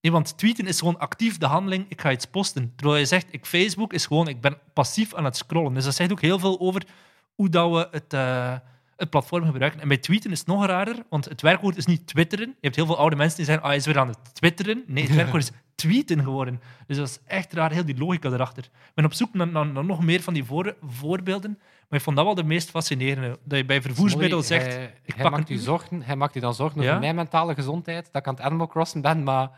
[0.00, 2.72] Nee, want tweeten is gewoon actief de handeling, ik ga iets posten.
[2.76, 5.74] Terwijl je zegt, ik Facebook is gewoon, ik ben passief aan het scrollen.
[5.74, 6.86] Dus dat zegt ook heel veel over
[7.34, 8.56] hoe dat we het, eh,
[9.00, 9.80] het platform gebruiken.
[9.80, 12.46] En bij tweeten is het nog raarder, want het werkwoord is niet twitteren.
[12.48, 14.82] Je hebt heel veel oude mensen die zeggen, ah, hij is weer aan het twitteren.
[14.86, 16.60] Nee, het werkwoord is tweeten geworden.
[16.86, 18.64] Dus dat is echt raar, heel die logica erachter.
[18.64, 21.58] Ik ben op zoek naar, naar- naar nog meer van die voor- voorbeelden,
[21.88, 23.38] maar ik vond dat wel de meest fascinerende.
[23.44, 26.40] Dat je bij vervoersmiddel zegt, hij, ik hij pak maakt u zorgen, hij maakt u
[26.40, 26.98] dan zorgen over Ja?
[26.98, 29.48] mijn mentale gezondheid, dat ik aan het Animal Crossen ben, maar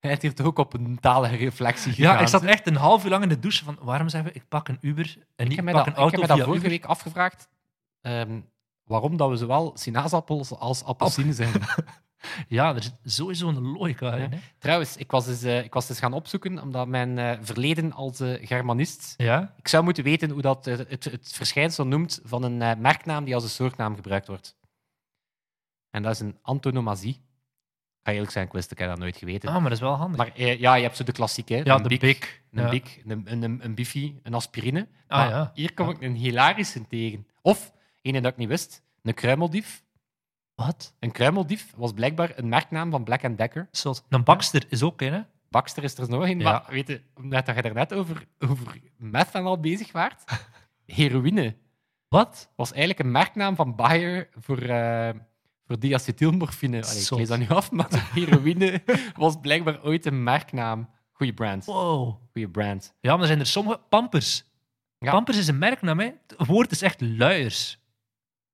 [0.00, 2.14] hij heeft hier toch ook op een talige reflectie gegaan.
[2.14, 4.38] Ja, ik zat echt een half uur lang in de douche van waarom zeggen we
[4.38, 6.36] ik pak een Uber en Ik niet ik pak dat, een ik auto heb mij
[6.36, 7.48] dat vorige week afgevraagd
[8.00, 8.40] ehm,
[8.84, 11.52] waarom dat we zowel sinaasappels als appelsinen zijn.
[12.48, 14.30] Ja, er is sowieso een logica in.
[14.30, 14.38] Hè?
[14.58, 18.46] Trouwens, ik was, eh, ik was eens gaan opzoeken, omdat mijn eh, verleden als eh,
[18.46, 19.14] Germanist...
[19.16, 19.54] Ja?
[19.56, 23.42] Ik zou moeten weten hoe dat het, het verschijnsel noemt van een merknaam die als
[23.42, 24.56] een soortnaam gebruikt wordt.
[25.90, 27.12] En dat is een antonomasie.
[27.14, 29.48] Ik ga eerlijk zijn, ik wist ik heb dat nooit geweten.
[29.48, 30.16] Ah, maar dat is wel handig.
[30.16, 31.60] Maar ja, je hebt zo de klassieke.
[31.64, 32.42] ja, een de Bic, Bic.
[32.52, 32.68] Een ja.
[32.68, 34.88] Bic, een, een, een, een Biffy, een aspirine.
[35.08, 35.50] Ah, Maar ja.
[35.54, 37.26] Hier kom ik een hilarische tegen.
[37.42, 37.72] Of,
[38.04, 39.82] ene dat ik niet wist, een kruimeldief.
[40.54, 40.94] Wat?
[40.98, 43.68] Een kruimeldief was blijkbaar een merknaam van Black Decker.
[43.70, 44.04] Zot.
[44.08, 45.20] Een bakster is ook, hè?
[45.50, 46.50] Baxter is er nog een, Ja.
[46.50, 50.24] maar weet je, omdat je er net over, over meth en al bezig waart,
[50.86, 51.56] heroïne
[52.08, 52.50] Wat?
[52.56, 55.10] was eigenlijk een merknaam van Bayer voor, eh
[55.66, 56.82] voor diacetylmorfine.
[56.82, 58.82] Allee, ik lees dat nu af, maar heroïne
[59.16, 60.88] was blijkbaar ooit een merknaam.
[61.12, 61.64] Goeie brand.
[61.64, 62.16] Wow.
[62.32, 62.94] Goeie brand.
[63.00, 63.80] Ja, maar er zijn er sommige...
[63.88, 64.44] Pampers.
[64.98, 65.10] Ja.
[65.10, 66.10] Pampers is een merknaam, hè?
[66.36, 67.78] Het woord is echt luiers.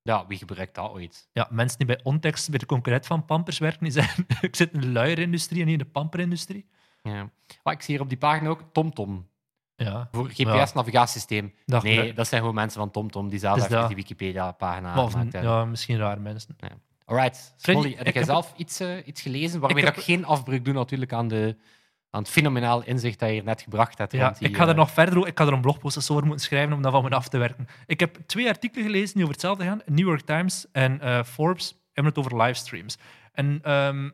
[0.02, 1.28] Ja, wie gebruikt dat ooit?
[1.32, 4.72] Ja, mensen die bij Ontext, bij de concurrent van Pampers werken, die zeggen ik zit
[4.72, 6.66] in de luierindustrie en niet in de pamperindustrie.
[7.02, 7.30] Ja.
[7.62, 9.28] Ah, ik zie hier op die pagina ook TomTom.
[9.76, 10.08] Ja.
[10.12, 10.52] Voor Ja.
[10.54, 11.54] GPS-navigatiesysteem.
[11.64, 15.42] Nee, dat zijn gewoon mensen van TomTom die zelf Dus dat- die Wikipedia-pagina hebben.
[15.42, 16.56] ja, misschien raar mensen.
[17.04, 17.54] Alright.
[17.56, 20.64] Freddy, Smolly, heb jij zelf iets, eh, iets gelezen waarmee Ik heb- ik geen afbreuk
[20.64, 21.56] doe natuurlijk aan, de,
[22.10, 24.12] aan het fenomenaal inzicht dat je hier net gebracht hebt?
[24.12, 25.26] Ja, die, ik ga er eh, nog verder.
[25.26, 27.68] Ik ga er een blogpost over moeten schrijven om dat van me af te werken.
[27.86, 29.80] Ik heb twee artikelen gelezen die over hetzelfde gaan.
[29.86, 32.98] New York Times en eh, Forbes hebben het over livestreams.
[33.32, 34.10] En ehm,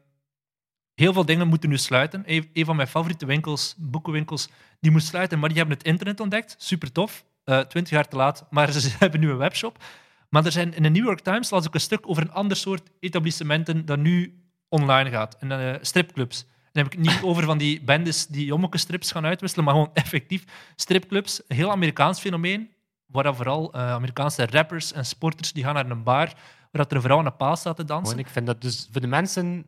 [0.95, 2.23] heel veel dingen moeten nu sluiten.
[2.27, 4.49] Een, een van mijn favoriete winkels, boekenwinkels,
[4.81, 6.55] die moet sluiten, maar die hebben het internet ontdekt.
[6.59, 7.25] Super tof.
[7.45, 9.85] Eh, Twintig jaar te laat, maar ze hebben nu een webshop.
[10.29, 12.57] Maar er zijn, in de New York Times las ik een stuk over een ander
[12.57, 15.37] soort etablissementen dat nu online gaat.
[15.39, 16.47] En, stripclubs.
[16.77, 20.45] Dan heb ik niet over van die bendes die jommeke-strips gaan uitwisselen, maar gewoon effectief
[20.77, 21.43] stripclubs.
[21.49, 22.71] Een heel Amerikaans fenomeen,
[23.07, 26.27] waar vooral eh, Amerikaanse rappers en sporters die gaan naar een bar
[26.71, 28.09] waar dat er een vrouw aan een paal staat te dansen.
[28.09, 29.67] Gewoon, ik vind dat dus voor de mensen,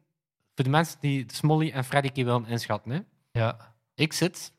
[0.55, 2.91] voor de mensen die Smolly en Freddy willen inschatten.
[2.91, 2.99] Hè.
[3.41, 3.75] Ja.
[3.95, 4.53] Ik zit.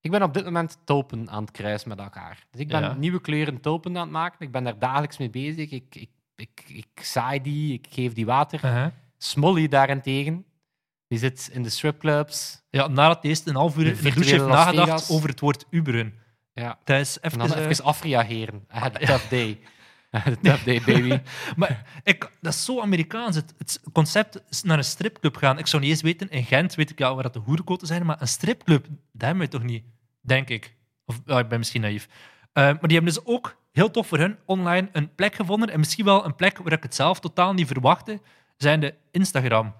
[0.00, 2.46] Ik ben op dit moment tulpen aan het kruisen met elkaar.
[2.50, 2.92] Dus ik ben Ja.
[2.94, 4.46] nieuwe kleuren tulpen aan het maken.
[4.46, 5.70] Ik ben daar dagelijks mee bezig.
[5.70, 8.64] Ik, ik, ik, ik zaai die, ik geef die water.
[8.64, 8.86] Uh-huh.
[9.18, 10.44] Smolly daarentegen,
[11.08, 12.62] die zit in de stripclubs.
[12.70, 15.10] ja, nadat hij eerst een half uur De in de douche heeft nagedacht Vegas.
[15.10, 16.14] over het woord uberen.
[16.52, 16.78] Ja.
[16.84, 17.48] Dat is En even...
[17.48, 18.54] dan eh, even afreageren.
[18.74, 19.48] I had a tough day.
[20.12, 21.18] I had a tough day, baby.
[21.56, 23.36] Maar ik, dat is zo Amerikaans.
[23.36, 25.58] Het, het concept naar een stripclub gaan.
[25.58, 28.06] Ik zou niet eens weten, in Gent weet ik ja, waar dat de hoerenkoten zijn,
[28.06, 29.84] maar een stripclub, dat hebben we toch niet,
[30.20, 30.74] denk ik.
[31.04, 32.08] Of ja, ik ben misschien naïef.
[32.52, 35.70] Eh, maar die hebben dus ook, heel tof voor hun, online een plek gevonden.
[35.70, 38.20] En misschien wel een plek waar ik het zelf totaal niet verwachtte,
[38.56, 39.74] zijn de Instagram.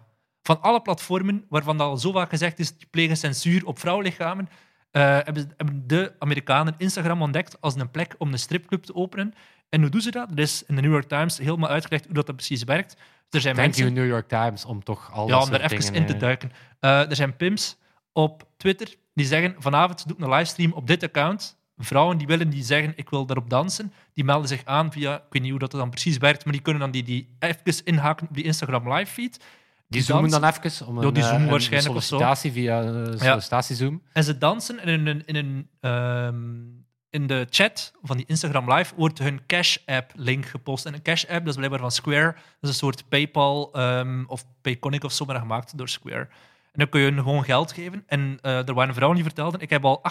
[0.46, 4.48] Van alle platformen waarvan dat al zo vaak gezegd is, die plegen censuur op vrouwenlichamen,
[4.90, 9.34] eh, hebben, de Amerikanen Instagram ontdekt als een plek om een stripclub te openen.
[9.68, 10.30] En hoe doen ze dat?
[10.30, 12.96] Er is in de New York Times helemaal uitgelegd hoe dat, dat precies werkt.
[13.30, 13.84] Er zijn Thank mensen...
[13.84, 16.52] you, New York Times, om toch al Ja, om daar even in te eh, duiken.
[16.80, 17.76] Eh, er zijn pimps
[18.12, 21.58] op Twitter die zeggen: vanavond doe ik een livestream op dit account.
[21.76, 25.22] Vrouwen die willen die zeggen: ik wil daarop dansen, die melden zich aan via, ik
[25.30, 28.28] weet niet hoe dat dan precies werkt, maar die kunnen dan die, die even inhaken
[28.28, 29.44] op die Instagram live feed.
[29.88, 32.00] Die zoomen dan even om een, die eh, zoomen een waarschijnlijk zo.
[32.00, 34.02] sollicitatie via uh, sollicitatiezoom.
[34.12, 36.76] En ze dansen en in een, in een ehm,
[37.10, 40.86] in de chat van die Instagram Live wordt hun Cash App link gepost.
[40.86, 42.32] En een Cash App, dat is blijkbaar van Square.
[42.32, 46.28] Dat is een soort PayPal ehm, of Payconic of zo, maar gemaakt door Square.
[46.72, 48.02] En dan kun je hun gewoon geld geven.
[48.06, 50.02] En eh, er waren vrouwen die vertelden, ik heb al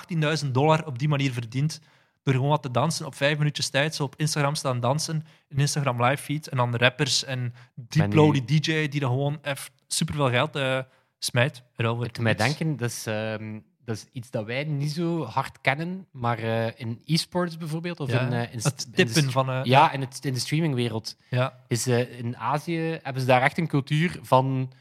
[0.43, 1.81] 18.000 dollar op die manier verdiend
[2.25, 3.95] door gewoon wat te dansen op vijf minuutjes tijd.
[3.95, 6.47] Zo op Instagram staan dansen, een Instagram live feed.
[6.47, 10.79] En dan de rappers en Diplo, die DJ, die dan gewoon echt superveel geld eh,
[11.19, 11.63] smijt.
[11.75, 16.07] Het mij denken, dat is, ehm, dat is iets dat wij niet zo hard kennen,
[16.11, 19.63] maar eh, in e-sports bijvoorbeeld, of Ja, in, eh, in, het in de tippen van...
[19.63, 21.17] ja, in, het, in de streamingwereld.
[21.29, 21.63] ja.
[21.67, 24.71] Is, in Azië hebben ze daar echt een cultuur van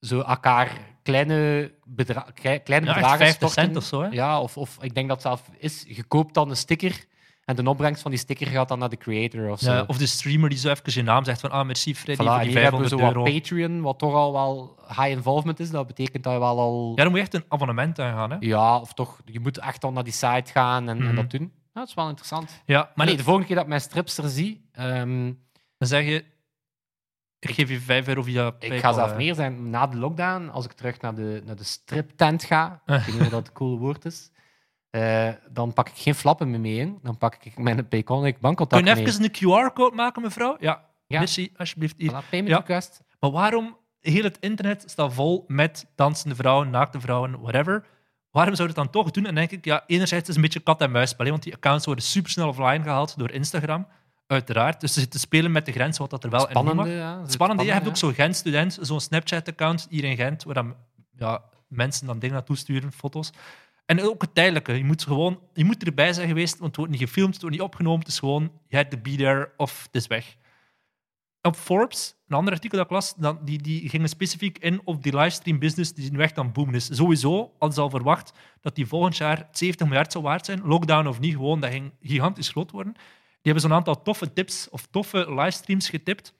[0.00, 0.78] zo elkaar
[1.12, 3.64] kleine, bedra klei- kleine Ja, echt bedragen 50 storten.
[3.72, 4.08] cent of zo, hè?
[4.08, 7.04] Ja, of, of ik denk dat het zelf is, je koopt dan een sticker
[7.44, 9.72] en de opbrengst van die sticker gaat dan naar de creator of zo.
[9.72, 12.26] Ja, of de streamer die zo even je naam zegt van ah, merci Freddy Voilà,
[12.26, 13.32] voor die hier hebben we 500 zo wat.
[13.34, 15.70] Patreon, wat toch al wel high involvement is.
[15.70, 16.92] Dat betekent dat je wel al...
[16.96, 18.30] Ja, dan moet je echt een abonnement aangaan.
[18.30, 18.36] Hè?
[18.40, 21.14] Ja, of toch, je moet echt dan naar die site gaan en, en Mhm.
[21.14, 21.52] dat doen.
[21.74, 22.62] Ja, dat is wel interessant.
[22.66, 25.32] Ja, Maar nee, de volgende keer dat ik mijn strips er zie, ehm,
[25.78, 26.24] dan zeg je,
[27.38, 29.16] ik geef je 5 euro via ik PayPal, ga zelfs eh.
[29.16, 32.94] meer zijn na de lockdown, als ik terug naar de, naar de striptent ga, ik
[32.94, 34.30] weet niet of dat het coole woord is,
[34.90, 36.98] eh, dan pak ik geen flappen meer mee in.
[37.02, 39.06] Dan pak ik mijn Payconic Kun bankcontact je mee.
[39.06, 39.30] even een
[39.70, 40.56] QR-code maken, mevrouw?
[40.60, 41.18] Ja, Ja.
[41.18, 41.94] merci, alsjeblieft.
[41.98, 42.10] Hier.
[42.10, 42.56] Voilà, payment Ja.
[42.56, 43.02] request.
[43.20, 47.84] Maar waarom, heel het internet staat vol met dansende vrouwen, naakte vrouwen, whatever.
[48.30, 49.26] Waarom zou je het dan toch doen?
[49.26, 52.04] En denk ik, ja, enerzijds is het een beetje kat-en-muisspel, hè, want die accounts worden
[52.04, 53.86] supersnel offline gehaald door Instagram,
[54.28, 54.80] uiteraard.
[54.80, 56.72] Dus ze zitten spelen met de grens wat dat er wel en niet mag.
[56.74, 57.20] Spannende, ja.
[57.20, 60.74] Het spannende, je hebt ook zo'n Gent-student, zo'n Snapchat-account hier in Gent, waar dan,
[61.16, 63.30] ja, mensen dan dingen naartoe sturen, foto's.
[63.86, 64.72] En ook het tijdelijke.
[64.72, 67.56] Je moet, gewoon, je moet erbij zijn geweest, want het wordt niet gefilmd, het wordt
[67.56, 67.98] niet opgenomen.
[67.98, 70.36] Het is gewoon, je had to be there of het is weg.
[71.42, 75.02] Op Forbes, een ander artikel dat ik las, dan, die, die gingen specifiek in op
[75.02, 76.88] die livestream business die nu echt aan het boomen is.
[76.96, 80.60] Sowieso hadden ze al verwacht dat die volgend jaar 70 miljard zou waard zijn.
[80.64, 82.94] Lockdown of niet, gewoon, dat ging gigantisch groot worden.
[83.42, 86.34] Die hebben zo'n aantal toffe tips of toffe livestreams getipt.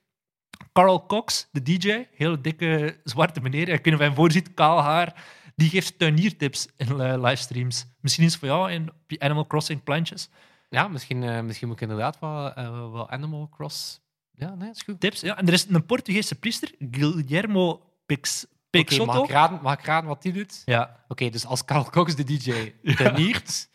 [0.72, 4.54] Carl Cox, de DJ, heel dikke zwarte meneer, ik weet niet of je hem voorziet,
[4.54, 5.24] kaal haar,
[5.56, 7.86] die geeft tuiniertips in eh, livestreams.
[8.00, 10.28] Misschien is het voor jou in Animal Crossing plantjes.
[10.68, 14.00] Ja, misschien, eh, misschien moet ik inderdaad wel, eh, wel Animal Cross...
[14.30, 15.00] Ja, nee, is goed.
[15.00, 15.36] Tips, ja.
[15.36, 19.04] En er is een Portugese priester, Guillermo Pix, Oké, Peixoto.
[19.12, 20.62] mag, ik raden, mag ik raden wat die doet?
[20.64, 23.68] ja, Oké, dus als Carl Cox de DJ teniert,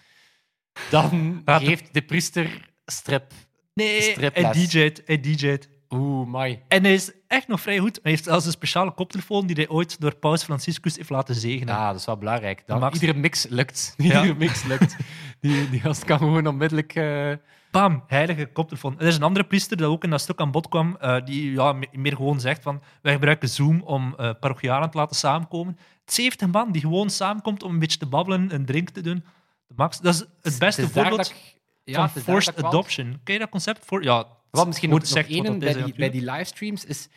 [0.89, 3.31] dan geeft de priester strip.
[3.73, 4.51] nee, hij.
[4.51, 5.69] DJ't, hij DJ't.
[5.89, 6.59] Oeh, mai.
[6.67, 7.99] En hij is echt nog vrij goed.
[8.01, 11.73] Hij heeft zelfs een speciale koptelefoon die hij ooit door Paus Franciscus heeft laten zegenen.
[11.75, 12.63] Ja, dat is wel belangrijk.
[12.65, 13.93] Dan, Max- iedere mix lukt.
[13.97, 14.03] Ja.
[14.21, 14.95] Iedere mix lukt.
[15.39, 16.95] Die, die gast kan gewoon onmiddellijk...
[16.95, 17.31] eh,
[17.71, 18.99] Bam, heilige koptelefoon.
[18.99, 21.51] Er is een andere priester die ook in dat stuk aan bod kwam, eh, die
[21.51, 25.77] ja, me- meer gewoon zegt van wij gebruiken Zoom om parochianen te laten samenkomen.
[26.05, 29.23] 70 man die gewoon samenkomt om een beetje te babbelen, een drink te doen.
[29.67, 33.19] De Max, dat is het beste het is voorbeeld dat ik- ja, van forced adoption.
[33.23, 33.85] Ken je dat concept?
[33.85, 34.03] voor?
[34.03, 37.07] Ja, Wat misschien het nog, één bij, die, bij die livestreams is...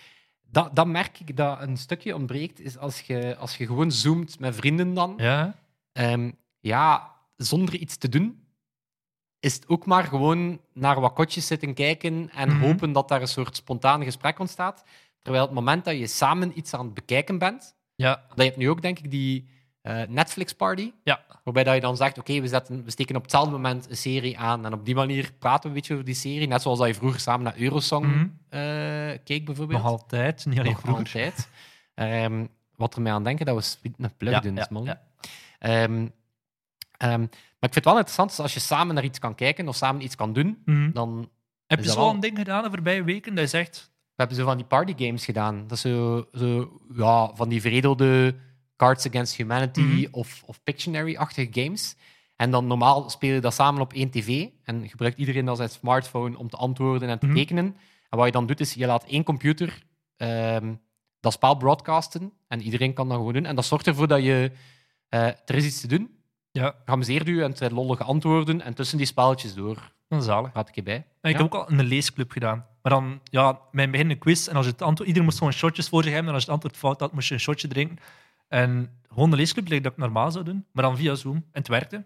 [0.50, 4.38] Dat, dat merk ik dat een stukje ontbreekt, is als je, als je gewoon zoomt
[4.38, 5.14] met vrienden dan.
[5.16, 5.55] Ja,
[5.92, 8.44] Ehm, ja, zonder iets te doen,
[9.40, 12.61] is het ook maar gewoon naar wat kotjes zitten kijken en Mhm.
[12.61, 14.85] hopen dat daar een soort spontaan gesprek ontstaat.
[15.22, 18.57] Terwijl het moment dat je samen iets aan het bekijken bent, ja, dat je hebt
[18.57, 19.48] nu ook, denk ik, die
[19.87, 21.20] eh, Netflix-party, ja.
[21.44, 24.72] waarbij dat je dan zegt, oké, we steken op hetzelfde moment een serie aan en
[24.72, 27.20] op die manier praten we een beetje over die serie, net zoals dat je vroeger
[27.20, 28.27] samen naar Eurosong Mhm.
[28.49, 29.83] eh, keek, bijvoorbeeld.
[29.83, 31.05] nog altijd, niet alleen Nog vroeger.
[31.07, 31.49] altijd.
[31.94, 32.46] Ehm,
[32.77, 34.85] wat er mij aan denken, dat we Sweet een plug Ja, doen, ja, man.
[34.85, 35.01] ja.
[35.59, 36.07] Ehm,
[36.96, 39.68] ehm, maar ik vind het wel interessant, dus als je samen naar iets kan kijken
[39.68, 40.90] of samen iets kan doen, Mhm.
[40.92, 41.31] dan...
[41.66, 44.44] Heb je zo een ding gedaan de voorbije weken dat je zegt, We hebben zo
[44.44, 45.61] van die partygames gedaan.
[45.66, 48.37] Dat is zo, zo ja, van die veredelde
[48.77, 50.07] Cards Against Humanity Mhm.
[50.11, 51.97] of, of Pictionary-achtige games.
[52.37, 55.69] En dan normaal speel je dat samen op één tv en gebruikt iedereen dan zijn
[55.69, 57.35] smartphone om te antwoorden en te Mhm.
[57.35, 57.77] tekenen.
[58.11, 59.85] En wat je dan doet, is je laat één computer
[60.17, 60.75] ehm,
[61.21, 63.45] dat spel broadcasten en iedereen kan dat gewoon doen.
[63.45, 64.51] En dat zorgt ervoor dat je...
[65.09, 66.11] eh, er is iets te doen.
[66.51, 66.75] ja,
[67.25, 69.93] u en het zijn lollige antwoorden en tussen die spelletjes door.
[70.09, 70.53] dan zalig.
[70.53, 70.95] Praat ik erbij.
[70.95, 71.43] En ik Ja.
[71.45, 72.67] heb ook al een leesclub gedaan.
[72.83, 74.47] Maar dan, ja, mijn begin een quiz.
[74.49, 76.29] En als je het antwoord, iedereen moest gewoon shotjes voor zich hebben.
[76.29, 77.99] En als je het antwoord fout had, moest je een shotje drinken.
[78.49, 80.65] En gewoon een leesclub, dat ik normaal zou doen.
[80.73, 81.35] Maar dan via Zoom.
[81.37, 82.05] En het werkte.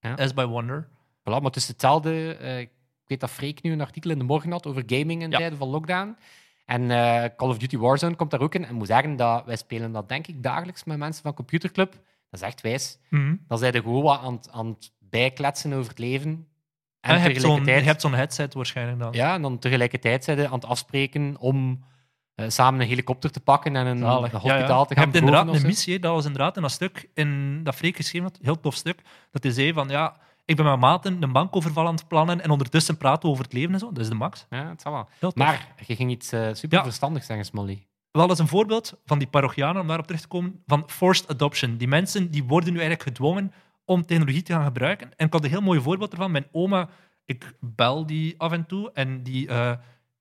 [0.00, 0.14] Ja.
[0.14, 0.88] As by wonder.
[1.20, 2.36] Voilà, maar het is hetzelfde.
[2.36, 2.70] eh, ik
[3.06, 5.38] weet dat Freek nu een artikel in de morgen had over gaming in Ja.
[5.38, 6.16] tijden van lockdown.
[6.64, 8.62] En eh, Call of Duty Warzone komt daar ook in.
[8.64, 11.92] En ik moet zeggen dat wij spelen dat denk ik dagelijks met mensen van Computerclub.
[12.30, 12.98] Dat is echt wijs.
[13.10, 13.34] Mhm.
[13.48, 16.30] Dan zijn er gewoon wat aan, het- aan het bijkletsen over het leven.
[16.30, 19.12] En, En je tegelijkertijd, hebt zo'n headset waarschijnlijk dan.
[19.12, 21.84] ja, en dan tegelijkertijd zijn ze aan het afspreken om
[22.36, 24.32] eh, samen een helikopter te pakken en een, Zalig.
[24.32, 24.52] een Ja, ja.
[24.54, 27.60] hospitaal te Je gaan hebt inderdaad een missie, dat was inderdaad in dat stuk in
[27.64, 30.78] dat Freek geschreven had, heel tof stuk, dat hij zei van ja, Ik ben met
[30.80, 33.92] maten een bankoverval aan het plannen en ondertussen praten we over het leven en zo.
[33.92, 34.46] Dat is de max.
[34.50, 35.08] Ja, het zal wel.
[35.18, 35.34] Heel tof.
[35.34, 36.84] Maar je ging iets eh, super Ja.
[36.84, 37.86] verstandig zeggen, Smolly.
[38.10, 41.76] Wel eens een voorbeeld van die parochianen, om daarop terug te komen, van forced adoption.
[41.76, 43.52] Die mensen die worden nu eigenlijk gedwongen
[43.84, 45.10] om technologie te gaan gebruiken.
[45.16, 46.30] En ik had een heel mooi voorbeeld ervan.
[46.30, 46.88] Mijn oma,
[47.24, 49.72] ik bel die af en toe en die, eh,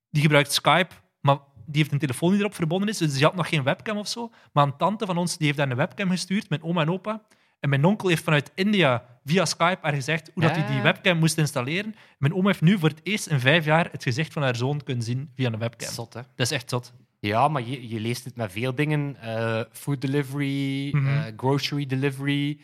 [0.09, 3.35] die gebruikt Skype, maar die heeft een telefoon die erop verbonden is, dus die had
[3.35, 4.31] nog geen webcam of zo.
[4.53, 7.21] Maar een tante van ons die heeft daar een webcam gestuurd, mijn oma en opa.
[7.59, 10.81] En mijn onkel heeft vanuit India via Skype haar gezegd hoe dat hij die Ja.
[10.81, 11.95] webcam moest installeren.
[12.17, 14.83] Mijn oma heeft nu voor het eerst in vijf jaar het gezicht van haar zoon
[14.83, 15.89] kunnen zien via een webcam.
[15.91, 16.21] Zot, hè?
[16.21, 16.93] Dat is echt zot.
[17.19, 19.15] Ja, maar je, je leest het met veel dingen.
[19.21, 21.07] Eh, food delivery, Mhm.
[21.07, 22.59] eh, grocery delivery,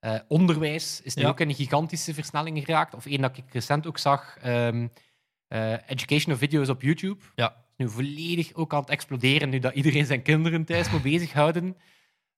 [0.00, 1.28] eh, onderwijs is nu Ja.
[1.28, 2.94] ook in een gigantische versnelling geraakt.
[2.94, 4.86] Of één dat ik recent ook zag, ehm,
[5.48, 7.20] eh, educational video's op YouTube.
[7.34, 7.63] Ja.
[7.76, 11.76] Is nu volledig ook aan het exploderen, nu dat iedereen zijn kinderen thuis moet bezighouden.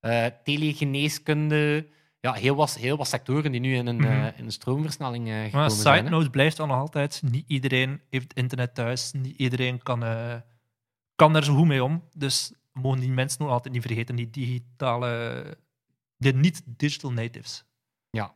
[0.01, 1.87] Eh telegeneeskunde,
[2.21, 5.33] ja, heel wat, heel wat sectoren die nu in een, eh, in een stroomversnelling eh,
[5.35, 6.05] Maar gekomen side zijn.
[6.05, 6.11] hè.
[6.11, 10.01] note blijft dan nog altijd, niet iedereen heeft internet thuis, niet iedereen kan,
[11.17, 12.03] kan er zo goed mee om.
[12.13, 15.57] Dus mogen die mensen nog altijd niet vergeten, die digitale,
[16.17, 17.65] de niet-digital natives.
[18.11, 18.35] Ja.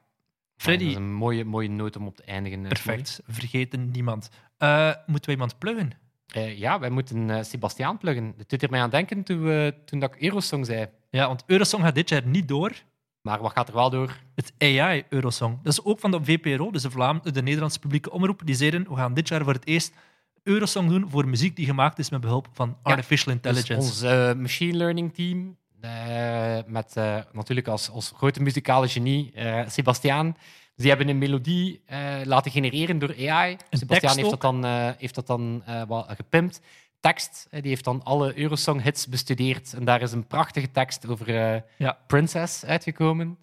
[0.57, 2.63] Freddy, Dat is een mooie, mooie noot om op te eindigen.
[2.63, 4.29] perfect, vergeten niemand.
[4.57, 5.93] Eh, moeten we iemand pluggen?
[6.33, 8.35] Eh, ja, wij moeten eh Sebastiaan pluggen.
[8.37, 10.87] Dat doet er mij aan denken toen, we, toen dat ik Eurosong zei.
[11.11, 12.73] Ja, want Eurosong gaat dit jaar niet door.
[13.21, 14.17] Maar wat gaat er wel door?
[14.35, 15.59] Het AI Eurosong.
[15.63, 18.43] Dat is ook van de VPRO, dus de, Vlaam, de Nederlandse publieke omroep.
[18.45, 19.95] Die zeiden, we gaan dit jaar voor het eerst
[20.43, 23.89] Eurosong doen voor muziek die gemaakt is met behulp van artificial Dus intelligence.
[23.89, 29.69] ons eh, machine learning team, eh, met eh, natuurlijk als, als grote muzikale genie eh
[29.69, 30.37] Sebastiaan.
[30.81, 33.57] Die hebben een melodie eh, laten genereren door AI.
[33.71, 36.61] Sebastiaan tekst heeft dat dan, eh, heeft dat dan eh, wat gepimpt.
[37.01, 39.73] Tekst, eh, die heeft dan alle Eurosong-hits bestudeerd.
[39.75, 41.99] En daar is een prachtige tekst over eh, Ja.
[42.07, 43.39] Princess uitgekomen.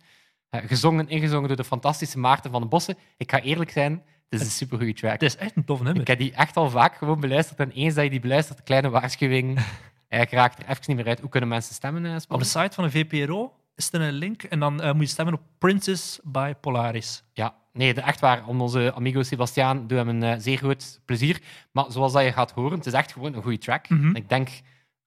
[0.50, 2.97] Eh, gezongen, ingezongen door de fantastische Maarten van den Bossen.
[3.17, 3.91] Ik ga eerlijk zijn,
[4.30, 5.12] het is een supergoeie track.
[5.12, 6.02] Het is echt een tof nummer.
[6.02, 7.60] Ik heb die echt al vaak gewoon beluisterd.
[7.60, 9.56] En eens dat je die beluistert, kleine waarschuwing.
[10.10, 11.19] Eigenlijk raakt er even niet meer uit.
[11.19, 12.06] Hoe kunnen mensen stemmen?
[12.06, 15.03] eh, Op de site van de VPRO is er een link en dan eh, moet
[15.03, 17.23] je stemmen op Princess by Polaris.
[17.33, 18.47] Ja, nee, de- echt waar.
[18.47, 21.41] Om onze amigo Sebastiaan doen we hem een eh, zeer groot plezier.
[21.71, 23.89] Maar zoals dat je gaat horen, het is echt gewoon een goede track.
[23.89, 24.15] Mhm.
[24.15, 24.49] Ik denk,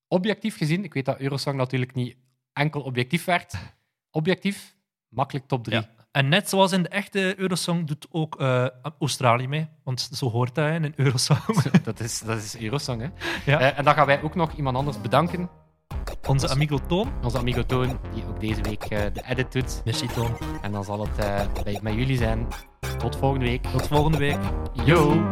[0.09, 2.17] objectief gezien, ik weet dat Eurosong natuurlijk niet
[2.53, 3.55] enkel objectief werd.
[4.11, 4.75] Objectief,
[5.09, 5.77] makkelijk top 3.
[5.77, 5.89] Ja.
[6.13, 8.67] En net zoals in de echte Eurosong doet ook eh,
[9.01, 11.63] Australië mee, want zo hoort dat in een Eurosong.
[11.83, 13.09] Dat is, dat is Eurosong, hè.
[13.51, 13.73] Ja.
[13.75, 15.49] En dan gaan wij ook nog iemand anders bedanken.
[16.29, 17.13] Onze amigo Toon.
[17.23, 19.83] Onze amigo Toon, die ook deze week eh, de edit doet.
[19.85, 20.37] Merci Toon.
[20.63, 22.47] En dan zal het eh, bij, met jullie zijn.
[22.99, 23.67] Tot volgende week.
[23.67, 24.39] Tot volgende week.
[24.85, 25.29] Yo!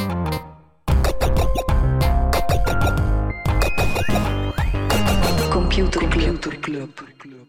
[5.50, 6.40] Computer Club.
[6.40, 7.47] Computer Club.